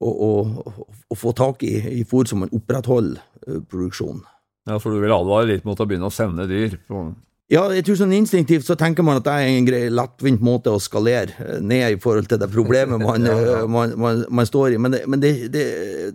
å, 0.02 0.10
å, 0.10 0.74
å 1.10 1.18
få 1.18 1.32
tak 1.38 1.64
i, 1.66 1.76
i 2.02 2.04
fôr 2.08 2.28
som 2.30 2.44
man 2.44 2.52
opprettholder 2.54 3.22
uh, 3.48 3.62
produksjonen. 3.70 4.22
Ja, 4.68 4.76
for 4.78 4.92
du 4.92 5.00
vil 5.00 5.14
advare 5.14 5.48
litt 5.48 5.64
mot 5.66 5.80
å 5.80 5.86
begynne 5.88 6.10
å 6.10 6.14
sende 6.14 6.44
dyr? 6.50 6.76
På 6.86 7.08
ja, 7.50 7.64
jeg 7.74 7.82
tror 7.82 7.96
sånn 7.98 8.12
instinktivt 8.14 8.62
så 8.68 8.76
tenker 8.78 9.02
man 9.02 9.18
at 9.18 9.24
det 9.26 9.32
er 9.34 9.48
en 9.50 9.66
grei, 9.66 9.82
lettvint 9.90 10.42
måte 10.44 10.70
å 10.70 10.78
skalere 10.82 11.34
eh, 11.42 11.56
ned 11.58 11.96
i 11.96 11.98
forhold 11.98 12.28
til 12.30 12.38
det 12.38 12.46
problemet 12.52 13.02
man, 13.08 13.26
eh, 13.26 13.64
man, 13.66 13.96
man, 13.98 14.22
man 14.30 14.46
står 14.46 14.76
i. 14.76 14.78
Men, 14.78 14.94
det, 14.94 15.00
men 15.10 15.22
det, 15.22 15.32
det, 15.50 15.64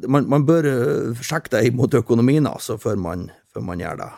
man, 0.07 0.29
man, 0.31 0.45
bør 0.47 0.69
eh, 0.71 1.25
sjekke 1.25 1.57
det 1.57 1.73
mot 1.75 1.91
økonomien 1.91 2.47
altså, 2.47 2.79
før, 2.79 2.95
før 3.51 3.67
man, 3.67 3.83
gjør 3.83 3.99
det. 4.05 4.09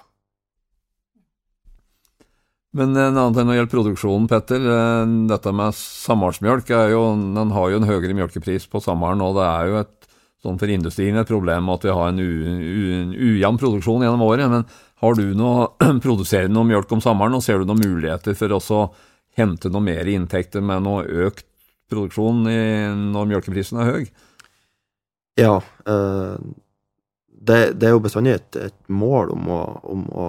Men 2.77 2.93
en 2.93 3.17
annen 3.17 3.33
ting 3.33 3.47
når 3.47 3.55
det 3.55 3.59
gjelder 3.63 3.73
produksjonen, 3.73 4.29
Petter. 4.29 4.71
Dette 5.31 5.53
med 5.57 5.73
sammarsmjølk 5.73 6.69
er 6.69 6.91
jo, 6.93 7.05
den 7.33 7.53
har 7.55 7.71
jo 7.73 7.79
en 7.81 7.89
høyere 7.89 8.13
mjølkepris 8.13 8.69
på 8.69 8.83
sommeren, 8.83 9.23
og 9.25 9.39
det 9.39 9.47
er 9.47 9.71
jo 9.71 9.79
et 9.81 9.95
sånn 10.45 10.59
for 10.61 10.69
industrien 10.69 11.17
et 11.17 11.29
problem 11.29 11.71
at 11.73 11.87
vi 11.87 11.95
har 11.97 12.11
en, 12.11 12.21
en 12.21 13.15
ujevn 13.15 13.57
produksjon 13.57 14.05
gjennom 14.05 14.21
året. 14.27 14.51
Men 14.53 14.67
har 15.01 15.17
du 15.17 15.25
noe, 15.37 15.67
produserer 16.05 16.49
noe 16.51 16.67
mjølk 16.67 16.95
om 16.97 17.03
sommeren, 17.03 17.37
og 17.37 17.43
ser 17.45 17.61
du 17.61 17.69
noen 17.69 17.83
muligheter 17.83 18.37
for 18.37 18.57
å 18.57 18.81
hente 19.37 19.69
noe 19.69 19.85
mer 19.85 20.09
inntekter 20.09 20.63
med 20.65 20.85
noe 20.85 21.05
økt 21.27 21.45
produksjon 21.91 22.47
i, 22.49 22.61
når 23.13 23.29
mjølkeprisen 23.31 23.81
er 23.81 23.91
høy? 23.91 24.07
Ja. 25.37 25.59
Øh, 25.87 26.39
det, 27.47 27.59
det, 27.77 27.87
er 27.87 27.93
jo 27.93 28.01
bestandig 28.03 28.33
et, 28.39 28.57
et 28.71 28.79
mål 28.89 29.31
om 29.35 29.53
å, 29.53 29.61
om 29.87 30.09
å, 30.09 30.25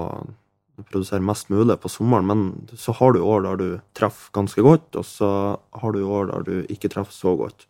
produsere 0.87 1.25
mest 1.27 1.49
mulig 1.51 1.75
på 1.83 1.91
sommeren, 1.91 2.29
men 2.29 2.77
så 2.79 2.93
har 2.95 3.17
du 3.17 3.25
år 3.27 3.41
der 3.43 3.57
du 3.59 3.69
treffer 3.99 4.31
ganske 4.37 4.63
godt, 4.63 4.93
og 5.01 5.07
så 5.09 5.31
har 5.81 5.95
du 5.97 6.05
år 6.07 6.29
der 6.31 6.45
du 6.47 6.71
ikke 6.71 6.91
treffer 6.93 7.17
så 7.17 7.33
godt. 7.41 7.65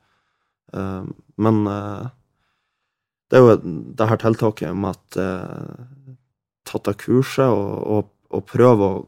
Uh, 0.76 1.08
men 1.40 1.62
uh, 1.64 2.10
det 3.30 3.38
er 3.38 3.46
jo 3.46 3.54
det 3.96 4.08
her 4.10 4.20
tiltaket 4.20 4.76
med 4.76 4.96
at 4.96 5.18
eh, 5.20 5.80
tatt 6.68 6.90
av 6.90 6.98
kurset 7.00 7.48
og, 7.48 7.72
og, 7.96 8.12
og 8.34 8.50
prøve 8.50 8.90
å 8.90 8.98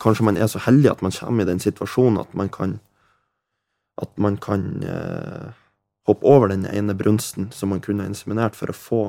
Kanskje 0.00 0.24
man 0.24 0.38
er 0.40 0.46
så 0.48 0.62
heldig 0.64 0.88
at 0.88 1.02
man 1.04 1.12
kommer 1.12 1.44
i 1.44 1.48
den 1.50 1.58
situasjonen 1.60 2.22
at 2.22 2.30
man 2.32 2.48
kan 2.48 2.78
at 4.00 4.14
man 4.16 4.38
kan 4.40 4.62
eh, 4.80 5.50
hoppe 6.08 6.26
over 6.26 6.48
den 6.48 6.66
ene 6.66 6.94
brunsten 6.94 7.50
som 7.52 7.68
man 7.68 7.82
kunne 7.84 8.04
ha 8.04 8.10
inseminert 8.10 8.56
for 8.58 8.70
å 8.72 8.76
få 8.76 9.02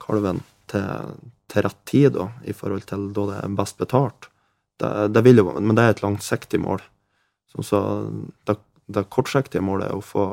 kalven 0.00 0.42
til, 0.70 1.16
til 1.50 1.66
rett 1.66 1.80
tid, 1.88 2.12
da, 2.16 2.30
i 2.46 2.54
forhold 2.56 2.86
til 2.88 3.10
da 3.16 3.26
det 3.30 3.38
er 3.40 3.56
best 3.58 3.80
betalt. 3.80 4.30
Det, 4.80 4.90
det 5.12 5.34
jo, 5.34 5.50
men 5.58 5.76
det 5.76 5.84
er 5.84 5.96
et 5.96 6.04
langsiktig 6.04 6.60
mål. 6.62 6.80
Så, 7.52 7.64
så 7.66 7.80
det, 8.48 8.56
det 8.88 9.08
kortsiktige 9.12 9.64
målet 9.64 9.90
er 9.90 9.98
å 9.98 10.04
få, 10.04 10.28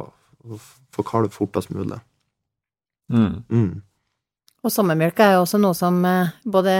få 0.93 1.07
kalv 1.07 1.33
fortest 1.35 1.73
mulig. 1.73 1.99
Mm. 3.11 3.43
Mm. 3.49 3.73
Og 4.67 4.73
sommermjølk 4.73 5.21
er 5.23 5.37
jo 5.37 5.45
også 5.45 5.61
noe 5.63 5.75
som 5.77 6.01
eh, 6.03 6.33
både 6.43 6.73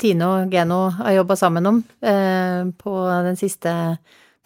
Tine 0.00 0.24
og 0.24 0.52
Geno 0.52 0.86
har 1.02 1.18
jobba 1.18 1.36
sammen 1.36 1.68
om 1.68 1.82
eh, 2.00 2.64
på 2.80 2.94
den 3.26 3.36
siste 3.36 3.72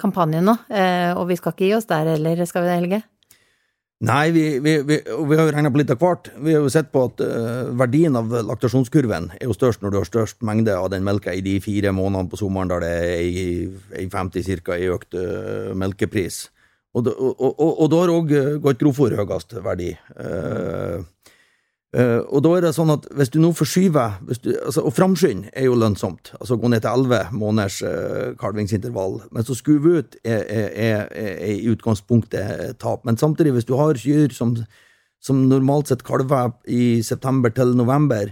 kampanjen 0.01 0.49
nå. 0.51 0.57
Eh, 0.75 1.13
og 1.15 1.29
vi 1.31 1.37
skal 1.39 1.55
ikke 1.55 1.69
gi 1.69 1.77
oss 1.77 1.87
der 1.87 2.17
heller, 2.17 2.43
skal 2.51 2.65
vi 2.65 2.71
det, 2.73 2.79
Helge? 2.81 3.01
Nei, 4.09 4.31
vi, 4.35 4.43
vi, 4.65 4.73
vi, 4.89 4.97
vi 5.05 5.37
har 5.39 5.45
jo 5.45 5.53
regna 5.55 5.71
på 5.71 5.79
litt 5.79 5.93
av 5.93 6.01
hvert. 6.01 6.33
Vi 6.41 6.57
har 6.57 6.65
jo 6.65 6.73
sett 6.73 6.89
på 6.89 7.03
at 7.05 7.21
uh, 7.21 7.69
verdien 7.77 8.15
av 8.17 8.33
laktasjonskurven 8.49 9.27
er 9.37 9.45
jo 9.45 9.53
størst 9.53 9.85
når 9.85 9.93
du 9.93 9.99
har 9.99 10.09
størst 10.09 10.39
mengde 10.49 10.73
av 10.73 10.89
den 10.89 11.05
melka 11.05 11.35
i 11.37 11.43
de 11.45 11.59
fire 11.61 11.93
månedene 11.93 12.33
på 12.33 12.41
sommeren 12.41 12.73
der 12.73 12.81
det 12.81 12.95
er 12.97 14.01
i 14.01 14.07
50 14.09 14.65
ca. 14.65 14.79
i 14.81 14.89
økt 14.89 15.19
uh, 15.21 15.77
melkepris. 15.77 16.47
Og, 16.97 17.13
og, 17.13 17.45
og, 17.45 17.69
og 17.69 17.93
da 17.93 18.01
har 18.01 18.15
òg 18.15 18.33
gått 18.65 18.81
grovfòr 18.81 19.19
høyest 19.21 19.53
verdi. 19.61 19.93
Uh, 20.17 21.05
Uh, 21.91 22.23
og 22.31 22.45
da 22.45 22.51
er 22.55 22.63
det 22.63 22.71
sånn 22.77 22.93
at 22.95 23.09
hvis 23.19 23.33
du 23.35 23.41
nå 23.43 23.49
forskyver 23.59 24.21
du, 24.45 24.53
altså, 24.63 24.85
Og 24.87 24.93
framskynd 24.95 25.49
er 25.51 25.65
jo 25.67 25.75
lønnsomt. 25.75 26.31
Altså 26.39 26.55
gå 26.55 26.71
ned 26.71 26.85
til 26.85 26.93
elleve 26.93 27.25
måneders 27.35 27.81
uh, 27.83 28.31
kalvingsintervall. 28.39 29.17
Men 29.35 29.47
så 29.47 29.57
skuve 29.59 29.97
ut 29.99 30.15
er, 30.23 31.11
i 31.51 31.67
utgangspunktet 31.73 32.79
tap. 32.79 33.03
Men 33.09 33.19
samtidig, 33.19 33.57
hvis 33.57 33.67
du 33.67 33.75
har 33.81 33.99
kyr 33.99 34.31
som, 34.37 34.55
som 35.19 35.43
normalt 35.51 35.91
sett 35.91 36.07
kalver 36.07 36.55
i 36.71 37.03
september 37.03 37.51
til 37.51 37.75
november, 37.75 38.31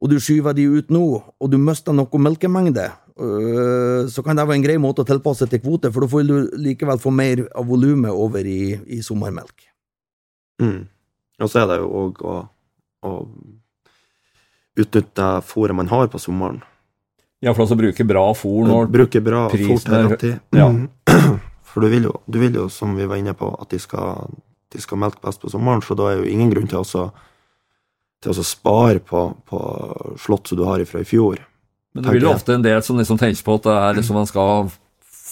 og 0.00 0.12
du 0.12 0.16
skyver 0.20 0.56
de 0.56 0.64
ut 0.64 0.88
nå, 0.92 1.04
og 1.20 1.52
du 1.52 1.60
mister 1.60 1.92
noe 1.92 2.24
melkemengde, 2.24 2.88
uh, 3.20 4.08
så 4.08 4.24
kan 4.24 4.40
det 4.40 4.48
være 4.48 4.62
en 4.62 4.68
grei 4.70 4.80
måte 4.80 5.04
å 5.04 5.12
tilpasse 5.12 5.52
til 5.52 5.60
kvote, 5.60 5.92
for 5.92 6.00
da 6.00 6.12
får 6.16 6.28
du 6.32 6.58
likevel 6.64 7.04
få 7.04 7.12
mer 7.12 7.44
av 7.52 7.68
volumet 7.68 8.16
over 8.16 8.48
i, 8.48 8.72
i 8.88 9.04
sommermelk. 9.04 9.68
Mm. 10.64 10.86
Og 11.44 11.50
så 11.52 11.66
er 11.66 11.74
det 11.74 11.82
jo 11.84 11.92
òg 12.00 12.24
å 12.24 12.36
og 12.40 12.52
utnytte 14.76 15.28
fôret 15.46 15.76
man 15.76 15.88
har 15.88 16.08
på 16.12 16.20
sommeren. 16.20 16.62
Ja, 17.44 17.52
for 17.52 17.66
altså 17.66 17.76
bruke 17.76 18.04
bra 18.08 18.24
fôr 18.34 18.64
når 18.66 18.88
Bruke 18.92 19.20
bra 19.24 19.46
fôr 19.52 19.82
til 19.84 20.08
rett. 20.10 20.24
Ja. 20.56 20.70
Mm. 20.72 20.88
For 21.76 21.84
du 21.84 21.90
vil, 21.92 22.06
jo, 22.08 22.14
du 22.24 22.38
vil, 22.40 22.54
jo, 22.56 22.70
som 22.72 22.94
vi 22.96 23.04
var 23.04 23.18
inne 23.20 23.34
på, 23.36 23.50
at 23.60 23.68
de 23.68 23.76
skal, 23.76 24.30
de 24.72 24.80
skal 24.80 24.96
melke 24.96 25.20
best 25.20 25.42
på 25.42 25.50
sommeren, 25.52 25.82
så 25.84 25.92
da 25.92 26.06
er 26.08 26.22
jo 26.22 26.30
ingen 26.30 26.48
grunn 26.48 26.70
til 26.70 26.80
å, 26.80 27.02
til 28.24 28.32
å 28.32 28.44
spare 28.48 29.02
på, 29.04 29.26
på 29.44 29.60
slått 30.22 30.48
som 30.48 30.56
du 30.56 30.64
har 30.64 30.80
ifra 30.80 31.02
i 31.04 31.08
fjor. 31.08 31.42
Men 31.92 32.06
det 32.06 32.14
blir 32.14 32.24
jo 32.24 32.32
ofte 32.32 32.56
en 32.56 32.64
del 32.64 32.80
som 32.84 32.96
liksom 32.96 33.20
tenker 33.20 33.44
på 33.44 33.58
at 33.58 33.68
det 33.68 33.76
er 33.82 34.00
liksom 34.00 34.16
man 34.16 34.30
skal 34.30 34.72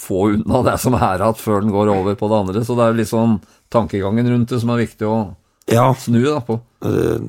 få 0.04 0.20
unna 0.34 0.60
det 0.68 0.76
som 0.82 0.98
er 0.98 1.16
igjen, 1.16 1.40
før 1.40 1.64
den 1.64 1.72
går 1.72 1.94
over 1.94 2.20
på 2.20 2.28
det 2.28 2.42
andre. 2.42 2.64
Så 2.68 2.76
det 2.76 2.90
er 2.90 3.00
liksom 3.00 3.38
tankegangen 3.72 4.28
rundt 4.28 4.52
det 4.52 4.60
som 4.60 4.74
er 4.74 4.84
viktig 4.84 5.08
å 5.08 5.16
ja. 5.70 5.86
snu 5.98 6.20
da 6.26 6.40
på. 6.44 6.58
Eh, 6.84 7.24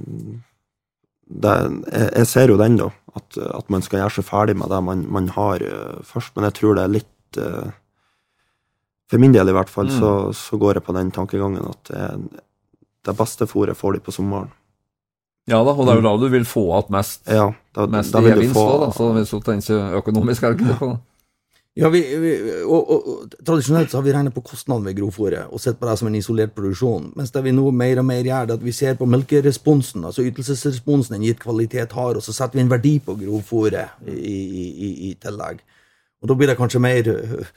det, 1.25 1.53
jeg, 1.91 2.27
ser 2.29 2.51
jo 2.53 2.59
den, 2.61 2.77
da. 2.81 2.91
At, 3.15 3.37
at, 3.39 3.69
man 3.71 3.83
skal 3.85 4.03
gjøre 4.03 4.17
seg 4.17 4.27
ferdig 4.27 4.57
med 4.59 4.69
det 4.69 4.81
man, 4.85 5.05
man 5.09 5.29
har 5.33 5.63
uh, 5.63 6.01
først. 6.05 6.35
Men 6.35 6.49
jeg 6.49 6.57
tror 6.59 6.75
det 6.77 6.83
er 6.83 6.93
litt 6.97 7.39
uh, 7.39 7.71
For 9.09 9.21
min 9.21 9.33
del, 9.33 9.49
i 9.49 9.55
hvert 9.55 9.71
fall, 9.71 9.87
mm. 9.87 9.95
så, 10.01 10.11
så, 10.35 10.59
går 10.59 10.79
jeg 10.79 10.85
på 10.85 10.95
den 10.97 11.13
tankegangen 11.15 11.63
at 11.69 11.91
det, 11.93 12.43
det 13.05 13.15
beste 13.17 13.47
fôret 13.49 13.77
får 13.77 13.97
de 13.97 14.03
på 14.03 14.13
sommeren. 14.13 14.51
Ja 15.45 15.59
da, 15.61 15.75
og 15.75 15.85
det 15.85 15.93
er 15.93 15.99
jo 15.99 16.05
da 16.07 16.13
du 16.17 16.25
vil 16.33 16.45
få 16.49 16.63
igjen 16.71 16.95
mest, 16.95 17.19
ja, 17.29 17.51
da, 17.77 17.85
mest 17.93 18.15
da 18.15 18.21
vil 18.25 18.33
gevinst, 18.33 18.55
få, 18.57 18.63
da, 18.81 18.87
så 18.97 19.09
hvis 19.13 19.33
du 19.33 19.43
tenker 19.45 19.99
økonomisk, 19.99 20.41
er 20.41 20.55
det 20.55 20.65
ikke 20.65 20.73
det? 20.79 20.95
Ja, 21.75 21.89
vi, 21.91 21.99
vi, 22.23 22.31
og, 22.63 22.91
og, 22.91 23.07
og, 23.11 23.33
Tradisjonelt 23.43 23.91
så 23.91 23.99
har 23.99 24.05
vi 24.05 24.13
regnet 24.15 24.35
på 24.35 24.43
kostnaden 24.47 24.85
ved 24.87 24.95
grovfòret 24.95 25.51
og 25.51 25.59
sett 25.59 25.75
på 25.75 25.89
det 25.89 25.97
som 25.99 26.07
en 26.07 26.15
isolert 26.15 26.53
produksjon. 26.55 27.09
Mens 27.19 27.33
det 27.35 27.43
vi 27.43 27.51
nå 27.51 27.65
mer 27.75 27.99
og 27.99 28.07
mer 28.07 28.23
gjør, 28.23 28.47
det 28.47 28.55
at 28.61 28.63
vi 28.63 28.73
ser 28.75 28.95
på 28.95 29.07
melkeresponsen, 29.11 30.05
altså 30.07 30.23
ytelsesresponsen 30.23 31.17
en 31.17 31.25
gitt 31.27 31.43
kvalitet 31.43 31.91
har, 31.97 32.15
og 32.15 32.23
så 32.23 32.35
setter 32.35 32.61
vi 32.61 32.63
en 32.63 32.71
verdi 32.71 32.93
på 33.03 33.17
grovfòret 33.19 34.07
i, 34.07 34.15
i, 34.15 34.65
i, 34.87 34.93
i, 35.09 35.11
tillegg. 35.19 35.59
Og 36.23 36.31
Da 36.31 36.39
blir 36.39 36.49
det 36.49 36.57
kanskje 36.61 36.79
mer 36.79 37.11
øh, 37.11 37.51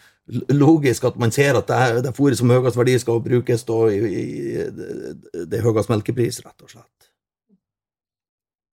logisk 0.50 1.07
at 1.07 1.22
man 1.22 1.31
ser 1.31 1.54
at 1.54 1.70
det, 1.70 2.02
det 2.09 2.16
fôret 2.18 2.42
som 2.42 2.50
høyest 2.50 2.76
verdi 2.76 2.98
skal 2.98 3.22
brukes 3.22 3.64
da 3.70 3.81
i, 3.94 4.26
det 5.46 5.62
høyest 5.62 5.94
melkepris, 5.94 6.42
rett 6.42 6.66
og 6.66 6.74
slett. 6.74 7.11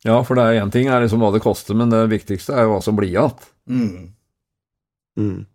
Ja, 0.05 0.17
for 0.25 0.38
det 0.38 0.49
er 0.49 0.65
én 0.65 0.73
ting 0.73 0.89
er 0.89 1.05
liksom 1.05 1.21
hva 1.21 1.31
det 1.38 1.45
koster, 1.45 1.77
men 1.77 1.93
det 1.93 2.01
viktigste 2.10 2.58
er 2.58 2.65
jo 2.65 2.75
hva 2.75 2.81
som 2.81 2.97
blir 2.97 3.13
igjen. 3.13 3.49
Mm. 3.69 4.13
Mm. 5.19 5.45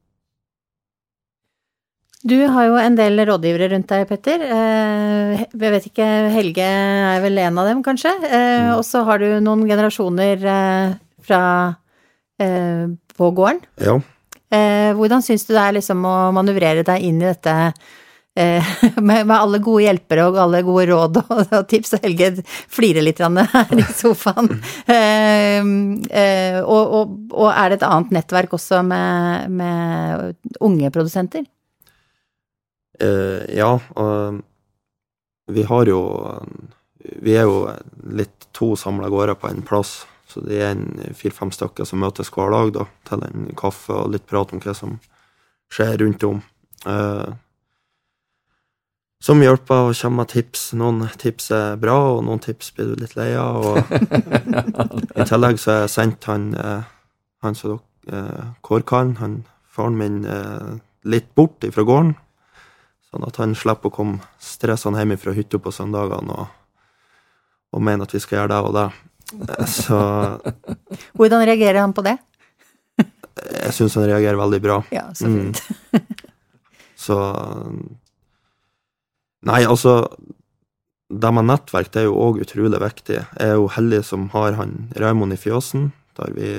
Du 2.20 2.36
har 2.52 2.66
jo 2.68 2.76
en 2.76 2.96
del 2.98 3.22
rådgivere 3.24 3.70
rundt 3.72 3.88
deg, 3.88 4.04
Petter. 4.10 4.42
Eh, 4.44 5.44
jeg 5.48 5.72
vet 5.72 5.86
ikke, 5.88 6.08
Helge 6.34 6.66
er 6.66 7.22
vel 7.24 7.40
en 7.40 7.60
av 7.62 7.70
dem, 7.70 7.80
kanskje? 7.84 8.12
Eh, 8.28 8.66
mm. 8.66 8.72
Og 8.74 8.84
så 8.84 9.00
har 9.08 9.22
du 9.22 9.38
noen 9.40 9.64
generasjoner 9.68 10.44
eh, 10.56 10.98
fra 11.24 11.44
på 12.40 13.26
gården. 13.36 13.58
Ja. 13.84 13.98
Hvordan 14.96 15.20
syns 15.20 15.42
du 15.44 15.50
det 15.52 15.60
er 15.60 15.74
liksom 15.76 16.06
å 16.08 16.14
manøvrere 16.32 16.80
deg 16.88 17.02
inn 17.04 17.18
i 17.20 17.26
dette 17.26 17.52
med, 19.02 19.26
med, 19.26 19.36
alle 19.36 19.58
gode 19.58 19.82
hjelpere 19.84 20.28
og 20.30 20.38
alle 20.38 20.60
gode 20.62 20.86
råd 20.90 21.18
og, 21.20 21.40
og 21.58 21.64
tips, 21.70 21.96
og 21.96 22.04
Helge 22.06 22.30
flirer 22.70 23.04
litt 23.04 23.20
her 23.20 23.74
i 23.76 23.86
sofaen. 23.94 24.52
Eh, 24.90 25.60
eh, 25.60 26.58
og, 26.60 26.94
og, 26.94 27.12
og, 27.30 27.48
er 27.52 27.70
det 27.70 27.80
et 27.80 27.86
annet 27.86 28.14
nettverk 28.14 28.54
også 28.56 28.80
med, 28.86 29.50
med 29.54 30.56
unge 30.60 30.90
produsenter? 30.94 31.44
Uh, 33.00 33.46
ja, 33.54 33.70
og 33.96 34.40
vi 35.48 35.62
har 35.64 35.88
jo 35.88 36.00
Vi 37.22 37.32
er 37.32 37.46
jo 37.48 37.62
litt 38.12 38.50
to 38.52 38.74
samla 38.76 39.08
gårder 39.08 39.38
på 39.40 39.48
en 39.48 39.62
plass. 39.66 40.02
Så 40.28 40.42
det 40.44 40.60
er 40.60 40.74
en 40.74 41.14
fire-fem 41.16 41.50
stykker 41.54 41.88
som 41.88 42.02
møtes 42.02 42.30
hver 42.34 42.52
dag 42.52 42.74
da, 42.76 42.84
til 43.08 43.24
en 43.26 43.48
kaffe 43.58 43.94
og 43.94 44.12
litt 44.12 44.26
prat 44.30 44.52
om 44.52 44.60
hva 44.62 44.74
som 44.76 44.98
skjer 45.72 45.96
rundt 46.02 46.26
om. 46.28 46.42
Uh, 46.84 47.32
som 49.20 49.42
hjelper 49.44 49.90
å 49.90 49.94
komme 49.94 50.22
med 50.22 50.30
tips. 50.32 50.70
Noen 50.80 51.02
tips 51.20 51.50
er 51.52 51.76
bra, 51.80 51.96
og 52.16 52.22
noen 52.24 52.40
tips 52.40 52.70
blir 52.76 52.94
du 52.94 53.02
litt 53.02 53.16
lei 53.18 53.34
av. 53.36 53.60
Og 53.60 53.76
I 55.20 55.26
tillegg 55.28 55.60
så 55.60 55.70
har 55.74 55.82
jeg 55.84 55.92
sendt 55.96 56.24
han, 56.30 56.46
eh, 56.56 56.86
han 57.44 57.54
som 57.58 57.78
dere 58.08 58.46
kår 58.64 58.86
kan, 58.88 59.14
han 59.20 59.34
faren 59.70 59.98
min, 60.00 60.22
eh, 60.24 60.78
litt 61.04 61.28
bort 61.36 61.62
ifra 61.68 61.84
gården. 61.86 62.14
Sånn 63.10 63.26
at 63.26 63.36
han 63.42 63.52
slipper 63.58 63.90
å 63.90 63.94
komme 63.94 64.24
stressende 64.40 65.02
hjem 65.02 65.16
fra 65.20 65.34
hytta 65.36 65.58
på 65.60 65.72
søndagene 65.74 66.30
og, 66.44 66.48
og 67.74 67.82
mener 67.82 68.06
at 68.06 68.12
vi 68.14 68.20
skal 68.22 68.40
gjøre 68.40 68.52
det 68.54 68.60
og 68.70 68.74
det. 68.78 68.88
Eh, 69.50 69.64
Så 69.68 70.00
Hvordan 71.18 71.44
reagerer 71.46 71.82
han 71.84 71.92
på 71.96 72.06
det? 72.08 72.16
jeg 73.40 73.72
syns 73.72 73.94
han 73.96 74.04
reagerer 74.08 74.36
veldig 74.40 74.58
bra. 74.64 74.80
Ja, 74.92 75.06
så 75.16 75.28
Mm. 75.28 75.52
Så 77.00 77.16
Nei, 79.48 79.62
altså 79.64 80.10
Det 81.10 81.30
med 81.34 81.48
nettverk 81.48 81.90
det 81.94 82.02
er 82.04 82.06
jo 82.06 82.18
òg 82.22 82.40
utrolig 82.44 82.78
viktig. 82.78 83.16
Jeg 83.18 83.48
er 83.48 83.56
jo 83.58 83.66
heldig 83.74 84.02
som 84.06 84.28
har 84.30 84.54
han 84.54 84.90
Raymond 84.94 85.34
i 85.34 85.38
fjøsen, 85.40 85.88
der 86.14 86.30
vi, 86.36 86.50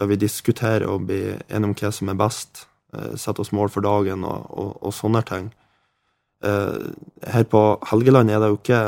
der 0.00 0.08
vi 0.10 0.16
diskuterer 0.18 0.88
og 0.90 1.04
blir 1.06 1.38
enige 1.48 1.68
om 1.70 1.74
hva 1.78 1.92
som 1.94 2.10
er 2.10 2.18
best. 2.18 2.64
eh, 2.96 3.14
Setter 3.14 3.44
oss 3.44 3.52
mål 3.54 3.70
for 3.70 3.86
dagen 3.86 4.24
og, 4.26 4.48
og, 4.50 4.72
og 4.82 4.92
sånne 4.96 5.22
ting. 5.28 5.52
Eh, 6.42 6.90
Her 7.30 7.44
på 7.46 7.62
Helgeland 7.92 8.30
er 8.34 8.42
det 8.42 8.50
jo 8.50 8.58
ikke 8.58 8.82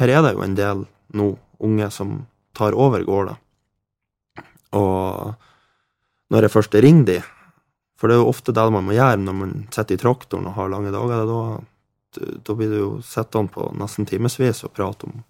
Her 0.00 0.08
er 0.16 0.22
det 0.24 0.32
jo 0.38 0.42
en 0.46 0.56
del 0.56 0.84
nå 1.12 1.28
unge 1.60 1.90
som 1.90 2.26
tar 2.56 2.72
over 2.72 3.04
gårda. 3.04 3.36
Og 4.72 5.34
når 6.32 6.44
jeg 6.46 6.52
først 6.54 6.74
ringer 6.80 7.04
de, 7.04 7.18
for 7.98 8.08
det 8.08 8.16
er 8.16 8.22
jo 8.22 8.30
ofte 8.32 8.54
det 8.54 8.64
man 8.72 8.84
må 8.86 8.94
gjøre 8.96 9.20
når 9.20 9.34
man 9.34 9.52
sitter 9.74 9.96
i 9.96 10.00
traktoren 10.00 10.46
og 10.48 10.56
har 10.56 10.70
lange 10.72 10.92
dager. 10.94 11.26
Da, 11.28 11.40
da 12.16 12.54
blir 12.56 12.70
det 12.72 12.80
jo 12.80 12.90
sittende 13.04 13.52
på 13.52 13.68
nesten 13.76 14.08
timevis 14.08 14.64
og 14.64 14.72
prate 14.76 15.08
om 15.08 15.20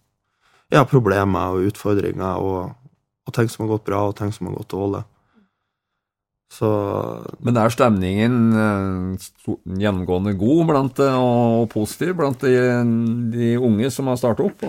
ja, 0.71 0.85
problemer 0.87 1.55
og 1.55 1.71
utfordringer 1.71 2.43
og, 2.45 2.75
og 3.27 3.35
ting 3.35 3.49
som 3.51 3.64
har 3.64 3.73
gått 3.75 3.87
bra, 3.88 4.03
og 4.09 4.19
ting 4.19 4.31
som 4.35 4.51
har 4.51 4.59
gått 4.61 4.75
dårlig. 4.75 5.03
Så 6.53 6.69
Men 7.45 7.59
er 7.61 7.73
stemningen 7.73 8.37
eh, 8.57 9.57
gjennomgående 9.83 10.33
god 10.41 10.62
blant, 10.71 11.01
eh, 11.05 11.17
og 11.17 11.69
positiv 11.73 12.14
blant 12.17 12.41
de, 12.41 12.55
de 13.35 13.57
unge 13.61 13.91
som 13.93 14.09
har 14.09 14.21
startet 14.21 14.47
opp? 14.47 14.69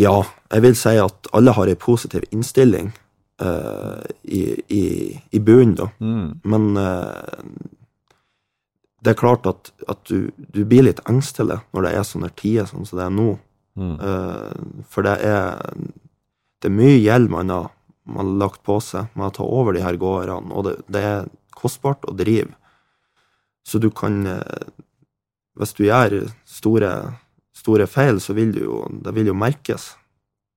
ja, 0.00 0.16
jeg 0.52 0.64
vil 0.64 0.76
si 0.76 0.94
at 1.00 1.30
alle 1.36 1.54
har 1.56 1.70
en 1.70 1.80
positiv 1.80 2.24
innstilling 2.34 2.90
uh, 3.42 4.04
i, 4.22 4.42
i, 4.68 4.84
i 5.32 5.40
bunnen, 5.40 5.76
da. 5.78 5.88
Mm. 6.00 6.40
Men 6.44 6.76
eh, 6.80 7.46
det 9.06 9.12
er 9.12 9.20
klart 9.20 9.46
at, 9.46 9.70
at 9.86 10.00
du, 10.10 10.32
du 10.34 10.64
blir 10.66 10.82
litt 10.88 10.98
engstelig 11.06 11.60
når 11.70 11.86
det 11.86 11.92
er 11.94 12.06
sånne 12.08 12.30
tider 12.34 12.66
sånn 12.66 12.88
som 12.88 12.98
det 12.98 13.04
er 13.06 13.14
nå. 13.14 13.28
Mm. 13.78 13.92
Uh, 14.00 14.82
for 14.90 15.06
det 15.06 15.12
er, 15.22 15.60
det 16.58 16.70
er 16.70 16.74
mye 16.74 16.96
gjeld 16.98 17.30
man 17.30 17.52
har, 17.54 17.68
man 18.10 18.24
har 18.24 18.40
lagt 18.42 18.64
på 18.66 18.80
seg 18.82 19.12
med 19.14 19.28
å 19.28 19.34
ta 19.36 19.46
over 19.46 19.76
de 19.76 19.84
her 19.84 19.98
gårdene, 20.00 20.50
og 20.50 20.66
det, 20.66 20.74
det 20.90 21.04
er 21.06 21.28
kostbart 21.56 22.02
å 22.10 22.16
drive. 22.18 22.50
Så 23.66 23.78
du 23.82 23.88
kan 23.90 24.20
eh, 24.30 24.66
Hvis 25.58 25.72
du 25.74 25.86
gjør 25.86 26.28
store, 26.44 26.90
store 27.56 27.86
feil, 27.90 28.20
så 28.20 28.34
vil 28.36 28.52
det 28.54 28.62
jo, 28.62 28.82
det 29.02 29.14
vil 29.16 29.30
jo 29.32 29.34
merkes 29.34 29.88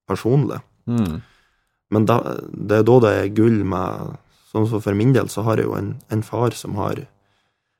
personlig. 0.09 0.59
Mm. 0.85 1.21
Men 1.89 2.05
da, 2.05 2.19
det 2.51 2.81
er 2.81 2.85
da 2.85 2.97
det 3.05 3.13
er 3.17 3.31
gull 3.37 3.63
med 3.65 4.17
Sånn 4.49 4.65
som 4.65 4.81
for 4.81 4.97
min 4.97 5.11
del, 5.13 5.27
så 5.29 5.43
har 5.45 5.59
jeg 5.61 5.67
jo 5.67 5.75
en, 5.77 5.91
en 6.09 6.23
far 6.25 6.55
som 6.57 6.73
har 6.81 7.03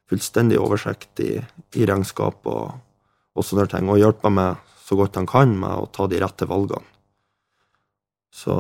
fullstendig 0.10 0.60
oversikt 0.62 1.22
i, 1.24 1.36
i 1.78 1.86
regnskap 1.86 2.48
og, 2.50 2.80
og 3.38 3.46
sånne 3.46 3.68
ting, 3.70 3.90
og 3.90 4.00
hjelper 4.02 4.34
meg 4.34 4.64
så 4.82 4.98
godt 4.98 5.20
han 5.20 5.28
kan 5.30 5.52
med 5.60 5.70
å 5.84 5.90
ta 5.94 6.08
de 6.10 6.18
rette 6.22 6.48
valgene. 6.50 6.86
Så, 8.34 8.56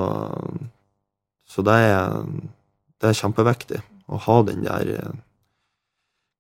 så 1.50 1.64
det, 1.66 1.78
er, 1.90 2.26
det 3.02 3.10
er 3.12 3.18
kjempeviktig 3.18 3.82
å 4.10 4.18
ha 4.26 4.38
den 4.46 4.64
der 4.66 4.94
eh, 4.98 5.18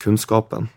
kunnskapen 0.01 0.69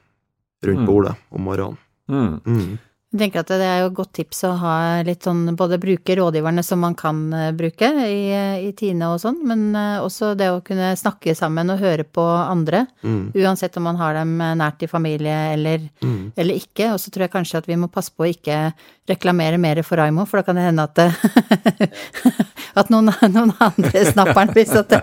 rundt 0.63 0.83
Mm. 0.85 0.87
bordet 0.87 1.15
om 1.35 1.43
morgenen. 1.43 1.79
Mm. 2.09 2.79
Jeg 3.13 3.21
tenker 3.21 3.43
at 3.43 3.51
det 3.53 3.67
er 3.69 3.81
jo 3.83 3.89
et 3.91 3.97
godt 3.99 4.13
tips 4.17 4.39
å 4.49 4.51
ha 4.57 4.75
litt 5.05 5.27
sånn, 5.27 5.43
både 5.59 5.77
bruke 5.83 6.15
rådgiverne 6.17 6.63
som 6.65 6.81
man 6.81 6.95
kan 6.97 7.19
eh, 7.37 7.51
bruke 7.53 7.91
i, 8.09 8.23
i 8.65 8.71
Tine 8.79 9.11
og 9.13 9.19
sånn, 9.21 9.37
men 9.45 9.67
eh, 9.77 9.99
også 10.01 10.31
det 10.41 10.49
å 10.49 10.63
kunne 10.65 10.95
snakke 10.97 11.35
sammen 11.37 11.69
og 11.75 11.83
høre 11.85 12.07
på 12.09 12.25
andre, 12.25 12.87
Mm. 13.03 13.33
uansett 13.35 13.77
om 13.77 13.83
man 13.89 13.97
har 13.99 14.15
dem 14.15 14.33
eh, 14.41 14.55
nært 14.57 14.85
i 14.87 14.89
familie 14.89 15.35
eller, 15.53 15.85
Mm. 16.01 16.33
eller 16.39 16.55
ikke. 16.57 16.89
Og 16.95 17.01
så 17.03 17.11
tror 17.13 17.27
jeg 17.27 17.33
kanskje 17.35 17.59
at 17.61 17.67
vi 17.69 17.77
må 17.77 17.91
passe 17.93 18.13
på 18.17 18.25
å 18.25 18.31
ikke 18.31 18.73
reklamere 19.11 19.59
mer 19.59 19.83
for 19.83 19.99
Raimo, 19.99 20.25
for 20.25 20.39
da 20.41 20.47
kan 20.47 20.57
det 20.57 20.65
hende 20.71 20.85
at, 20.87 20.95
det- 20.95 21.91
at 22.81 22.89
noen, 22.95 23.11
noen 23.35 23.53
andre 23.61 24.05
snapper 24.09 24.47
den 24.47 24.55
hvis, 24.57 24.73
det, 24.89 25.03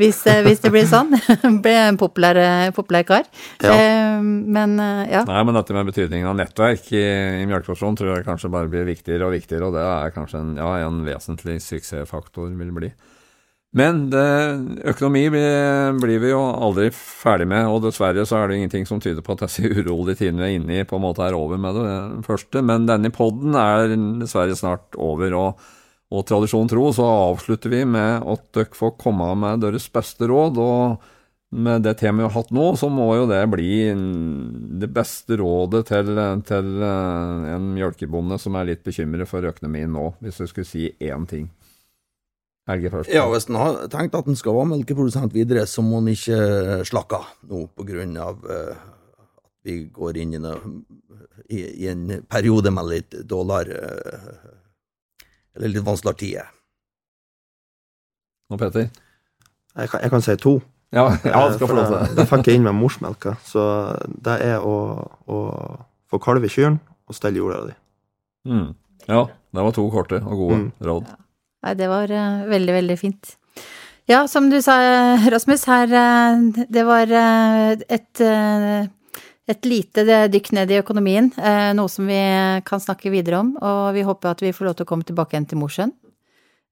hvis, 0.00 0.22
hvis 0.48 0.64
det 0.64 0.72
blir 0.74 0.88
sånn. 0.90 1.12
Blir 1.64 1.78
en 1.92 1.98
populær, 2.00 2.40
populær 2.74 3.04
kar. 3.06 3.28
Ja. 3.62 4.18
Men 4.24 4.78
ja. 5.10 5.22
Nei, 5.28 5.42
men 5.44 5.54
dette 5.60 5.76
med 5.76 5.88
betydningen 5.92 6.30
av 6.32 6.38
nettverk 6.40 6.90
i, 7.04 7.42
i 7.42 7.48
melkeproduksjon 7.50 7.98
tror 8.00 8.14
jeg 8.14 8.26
kanskje 8.26 8.52
bare 8.52 8.70
blir 8.72 8.86
viktigere 8.88 9.28
og 9.28 9.34
viktigere, 9.36 9.68
og 9.68 9.76
det 9.76 9.84
er 9.84 10.14
kanskje 10.14 10.40
en, 10.40 10.54
ja, 10.60 10.70
en 10.86 11.04
vesentlig 11.06 11.60
suksessfaktor 11.64 12.50
vil 12.56 12.72
bli. 12.74 12.90
Men 13.74 14.04
det, 14.06 14.26
økonomi 14.86 15.24
blir, 15.34 15.96
blir 15.98 16.20
vi 16.22 16.30
jo 16.30 16.38
aldri 16.38 16.92
ferdig 16.94 17.48
med, 17.50 17.66
og 17.66 17.80
dessverre 17.82 18.22
så 18.22 18.38
er 18.38 18.50
det 18.50 18.58
ingenting 18.60 18.86
som 18.86 19.00
tyder 19.02 19.24
på 19.24 19.34
at 19.34 19.42
disse 19.48 19.66
urolige 19.80 20.20
tidene 20.22 20.44
vi 20.44 20.50
er 20.52 20.58
inne 20.60 20.76
i 20.78 20.86
på 20.86 21.00
en 21.00 21.02
måte 21.02 21.24
er 21.26 21.34
over 21.34 21.58
med 21.58 21.80
det 21.80 22.26
første. 22.26 22.62
Men 22.62 22.86
denne 22.86 23.10
podden 23.14 23.58
er 23.58 23.96
dessverre 24.20 24.54
snart 24.58 24.94
over, 24.94 25.34
og, 25.40 25.64
og 26.14 26.22
tradisjon 26.28 26.70
tro 26.70 26.86
så 26.94 27.08
avslutter 27.32 27.74
vi 27.74 27.82
med 27.96 28.22
at 28.30 28.46
dere 28.54 28.78
får 28.78 28.94
komme 29.02 29.32
med 29.42 29.66
deres 29.66 29.90
beste 29.90 30.30
råd. 30.30 30.62
og 30.62 31.10
med 31.54 31.84
det 31.86 31.94
temaet 32.00 32.24
vi 32.24 32.26
har 32.26 32.34
hatt 32.34 32.52
nå, 32.54 32.64
så 32.78 32.88
må 32.90 33.06
jo 33.14 33.26
det 33.30 33.40
bli 33.52 33.70
det 34.80 34.88
beste 34.94 35.38
rådet 35.38 35.84
til, 35.90 36.10
til 36.48 36.70
eh, 36.82 37.44
en 37.54 37.68
mjølkebonde 37.76 38.38
som 38.42 38.58
er 38.58 38.72
litt 38.72 38.82
bekymret 38.86 39.30
for 39.30 39.46
økonomien 39.46 39.92
nå, 39.94 40.08
hvis 40.24 40.40
du 40.42 40.48
skulle 40.50 40.68
si 40.68 40.88
én 40.98 41.28
ting. 41.30 41.46
Helge 42.68 42.90
først. 42.90 43.12
Ja, 43.12 43.26
hvis 43.28 43.46
en 43.50 43.60
har 43.60 43.82
tenkt 43.92 44.16
at 44.16 44.28
en 44.30 44.38
skal 44.40 44.56
være 44.56 44.72
melkeprodusent 44.72 45.34
videre, 45.36 45.66
så 45.68 45.84
må 45.84 46.00
en 46.00 46.10
ikke 46.14 46.80
slakke 46.88 47.20
av 47.20 47.30
nå 47.50 47.66
på 47.76 47.86
grunn 47.86 48.16
av 48.18 48.44
eh, 48.48 48.84
at 49.44 49.68
vi 49.68 49.78
går 49.94 50.20
inn 50.24 50.34
i, 50.40 51.62
en 51.92 52.04
periode 52.28 52.72
med 52.72 52.90
litt 52.90 53.18
dårligere 53.28 53.78
eh, 53.84 54.52
Eller 55.54 55.70
litt 55.70 55.86
vanskeligere 55.86 56.18
tider. 56.18 56.54
Og 58.50 58.58
Peter? 58.58 58.88
Jeg, 59.74 59.90
kan, 59.90 60.00
jeg 60.02 60.10
kan 60.10 60.24
si 60.24 60.34
to. 60.40 60.58
Ja, 60.94 61.06
ja 61.26 61.42
Eh, 61.48 61.54
skal 61.56 61.70
få 61.70 61.76
lov 61.76 61.90
til 61.90 61.98
det, 61.98 62.16
det 62.20 62.26
fikk 62.30 62.48
jeg 62.50 62.60
inn 62.60 62.66
med 62.66 62.76
morsmelka. 62.78 63.36
Så 63.44 63.62
det 64.06 64.38
er 64.46 64.62
å, 64.64 64.74
å 65.26 65.38
få 66.10 66.20
kalve 66.22 66.48
kyrne 66.52 66.78
og 67.10 67.16
stelle 67.18 67.40
jorda 67.42 67.64
di. 67.68 67.76
Mm. 68.48 68.68
Ja, 69.10 69.24
det 69.54 69.64
var 69.66 69.74
to 69.76 69.84
korte 69.92 70.22
og 70.22 70.36
gode 70.38 70.60
Mm. 70.62 70.68
råd. 70.86 71.08
Nei, 71.64 71.72
det 71.80 71.88
var 71.88 72.10
uh, 72.12 72.44
veldig, 72.48 72.72
veldig 72.76 72.98
fint. 73.00 73.34
Ja, 74.06 74.26
som 74.28 74.50
du 74.52 74.58
sa, 74.60 74.74
Rasmus, 75.32 75.62
her 75.64 75.88
eh, 75.88 76.64
Det 76.68 76.82
var 76.84 77.08
eh, 77.08 77.70
et, 77.88 78.20
eh, 78.20 78.84
et 79.48 79.64
lite 79.64 80.04
dykk 80.28 80.50
ned 80.58 80.74
i 80.74 80.76
økonomien, 80.82 81.30
eh, 81.40 81.70
noe 81.72 81.88
som 81.88 82.04
vi 82.06 82.18
kan 82.68 82.82
snakke 82.84 83.08
videre 83.12 83.40
om, 83.40 83.54
og 83.64 83.94
vi 83.96 84.04
håper 84.04 84.34
at 84.34 84.44
vi 84.44 84.52
får 84.52 84.68
lov 84.68 84.76
til 84.76 84.84
å 84.84 84.90
komme 84.90 85.08
tilbake 85.08 85.32
igjen 85.32 85.48
til 85.48 85.60
Mosjøen. 85.62 85.94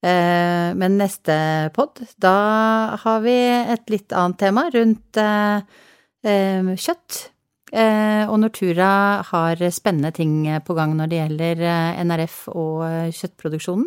Eh, 0.02 0.74
Men 0.74 0.98
neste 0.98 1.70
pod, 1.74 2.00
da 2.18 2.96
har 3.04 3.20
vi 3.22 3.36
et 3.46 3.90
litt 3.92 4.12
annet 4.12 4.40
tema 4.40 4.66
rundt 4.74 5.20
eh, 5.20 5.62
eh, 6.26 6.72
kjøtt. 6.74 7.28
Og 7.72 8.34
Nortura 8.36 8.86
har 9.24 9.62
spennende 9.72 10.10
ting 10.12 10.44
på 10.60 10.74
gang 10.76 10.90
når 10.92 11.08
det 11.08 11.20
gjelder 11.22 11.62
NRF 12.04 12.34
og 12.52 12.82
kjøttproduksjonen. 13.16 13.86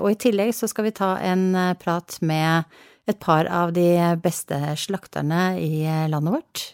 Og 0.00 0.06
i 0.08 0.16
tillegg 0.16 0.54
så 0.56 0.70
skal 0.72 0.86
vi 0.86 0.94
ta 0.96 1.10
en 1.20 1.52
prat 1.82 2.16
med 2.24 2.64
et 3.04 3.20
par 3.20 3.44
av 3.52 3.74
de 3.76 3.90
beste 4.24 4.56
slakterne 4.80 5.58
i 5.60 5.84
landet 6.08 6.38
vårt, 6.38 6.64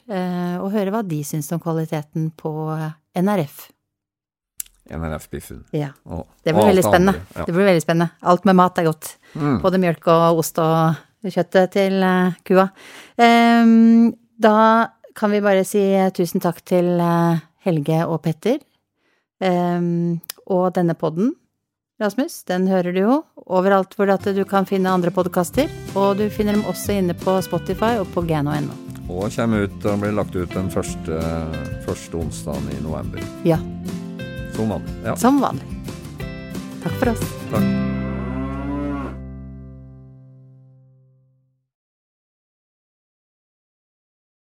og 0.62 0.70
høre 0.76 0.94
hva 0.94 1.02
de 1.02 1.18
syns 1.26 1.50
om 1.50 1.58
kvaliteten 1.66 2.30
på 2.38 2.54
NRF. 3.18 3.64
NRF-biffen. 4.90 5.64
Ja, 5.72 5.88
Og- 6.06 6.26
det 6.44 6.54
blir 6.54 6.66
veldig 6.66 6.84
spennende. 6.84 7.14
Ja. 7.36 7.44
Det 7.44 7.54
blir 7.54 7.64
veldig 7.64 7.82
spennende. 7.82 8.10
Alt 8.22 8.44
med 8.44 8.56
mat 8.56 8.78
er 8.78 8.84
godt. 8.84 9.16
Mm. 9.34 9.60
Både 9.62 9.78
mjølk 9.80 10.06
og 10.08 10.38
ost 10.38 10.58
og 10.58 10.96
kjøttet 11.24 11.70
til 11.72 12.02
uh, 12.02 12.32
kua. 12.44 12.68
Um, 13.18 14.14
Da 14.40 14.88
kan 15.14 15.30
vi 15.30 15.40
bare 15.40 15.64
si 15.64 15.78
eh, 15.94 16.10
tusen 16.10 16.40
takk 16.42 16.58
til 16.66 16.98
uh, 17.00 17.38
Helge 17.64 18.04
og 18.06 18.20
Petter. 18.22 18.58
Um, 19.40 20.20
Og 20.46 20.74
denne 20.74 20.94
podden, 20.94 21.32
Rasmus, 22.00 22.42
den 22.44 22.66
hører 22.68 22.92
du 22.92 23.00
jo 23.00 23.24
overalt 23.46 23.94
hvor 23.96 24.10
at 24.12 24.24
du 24.34 24.44
kan 24.44 24.66
finne 24.66 24.90
andre 24.90 25.10
podkaster. 25.14 25.70
Og 25.94 26.18
du 26.18 26.28
finner 26.28 26.52
dem 26.52 26.66
også 26.68 26.98
inne 26.98 27.14
på 27.14 27.38
Spotify 27.46 27.94
og 28.02 28.10
på 28.12 28.26
geno.no. 28.28 28.74
Og 29.08 29.30
kommer 29.32 29.64
ut 29.64 29.84
og 29.86 30.00
blir 30.00 30.12
lagt 30.16 30.34
ut 30.36 30.50
den 30.52 30.70
første, 30.72 31.20
første 31.86 32.16
onsdagen 32.18 32.68
i 32.72 32.80
november. 32.82 33.20
Ja, 33.44 33.58
Som 34.54 34.68
vanlig. 34.68 34.90
Ja, 35.04 35.16
som 35.16 35.40
vanlig. 35.40 35.66
Takk 36.82 36.92
for 37.00 37.08
oss. 37.14 37.26
takk. 37.50 37.93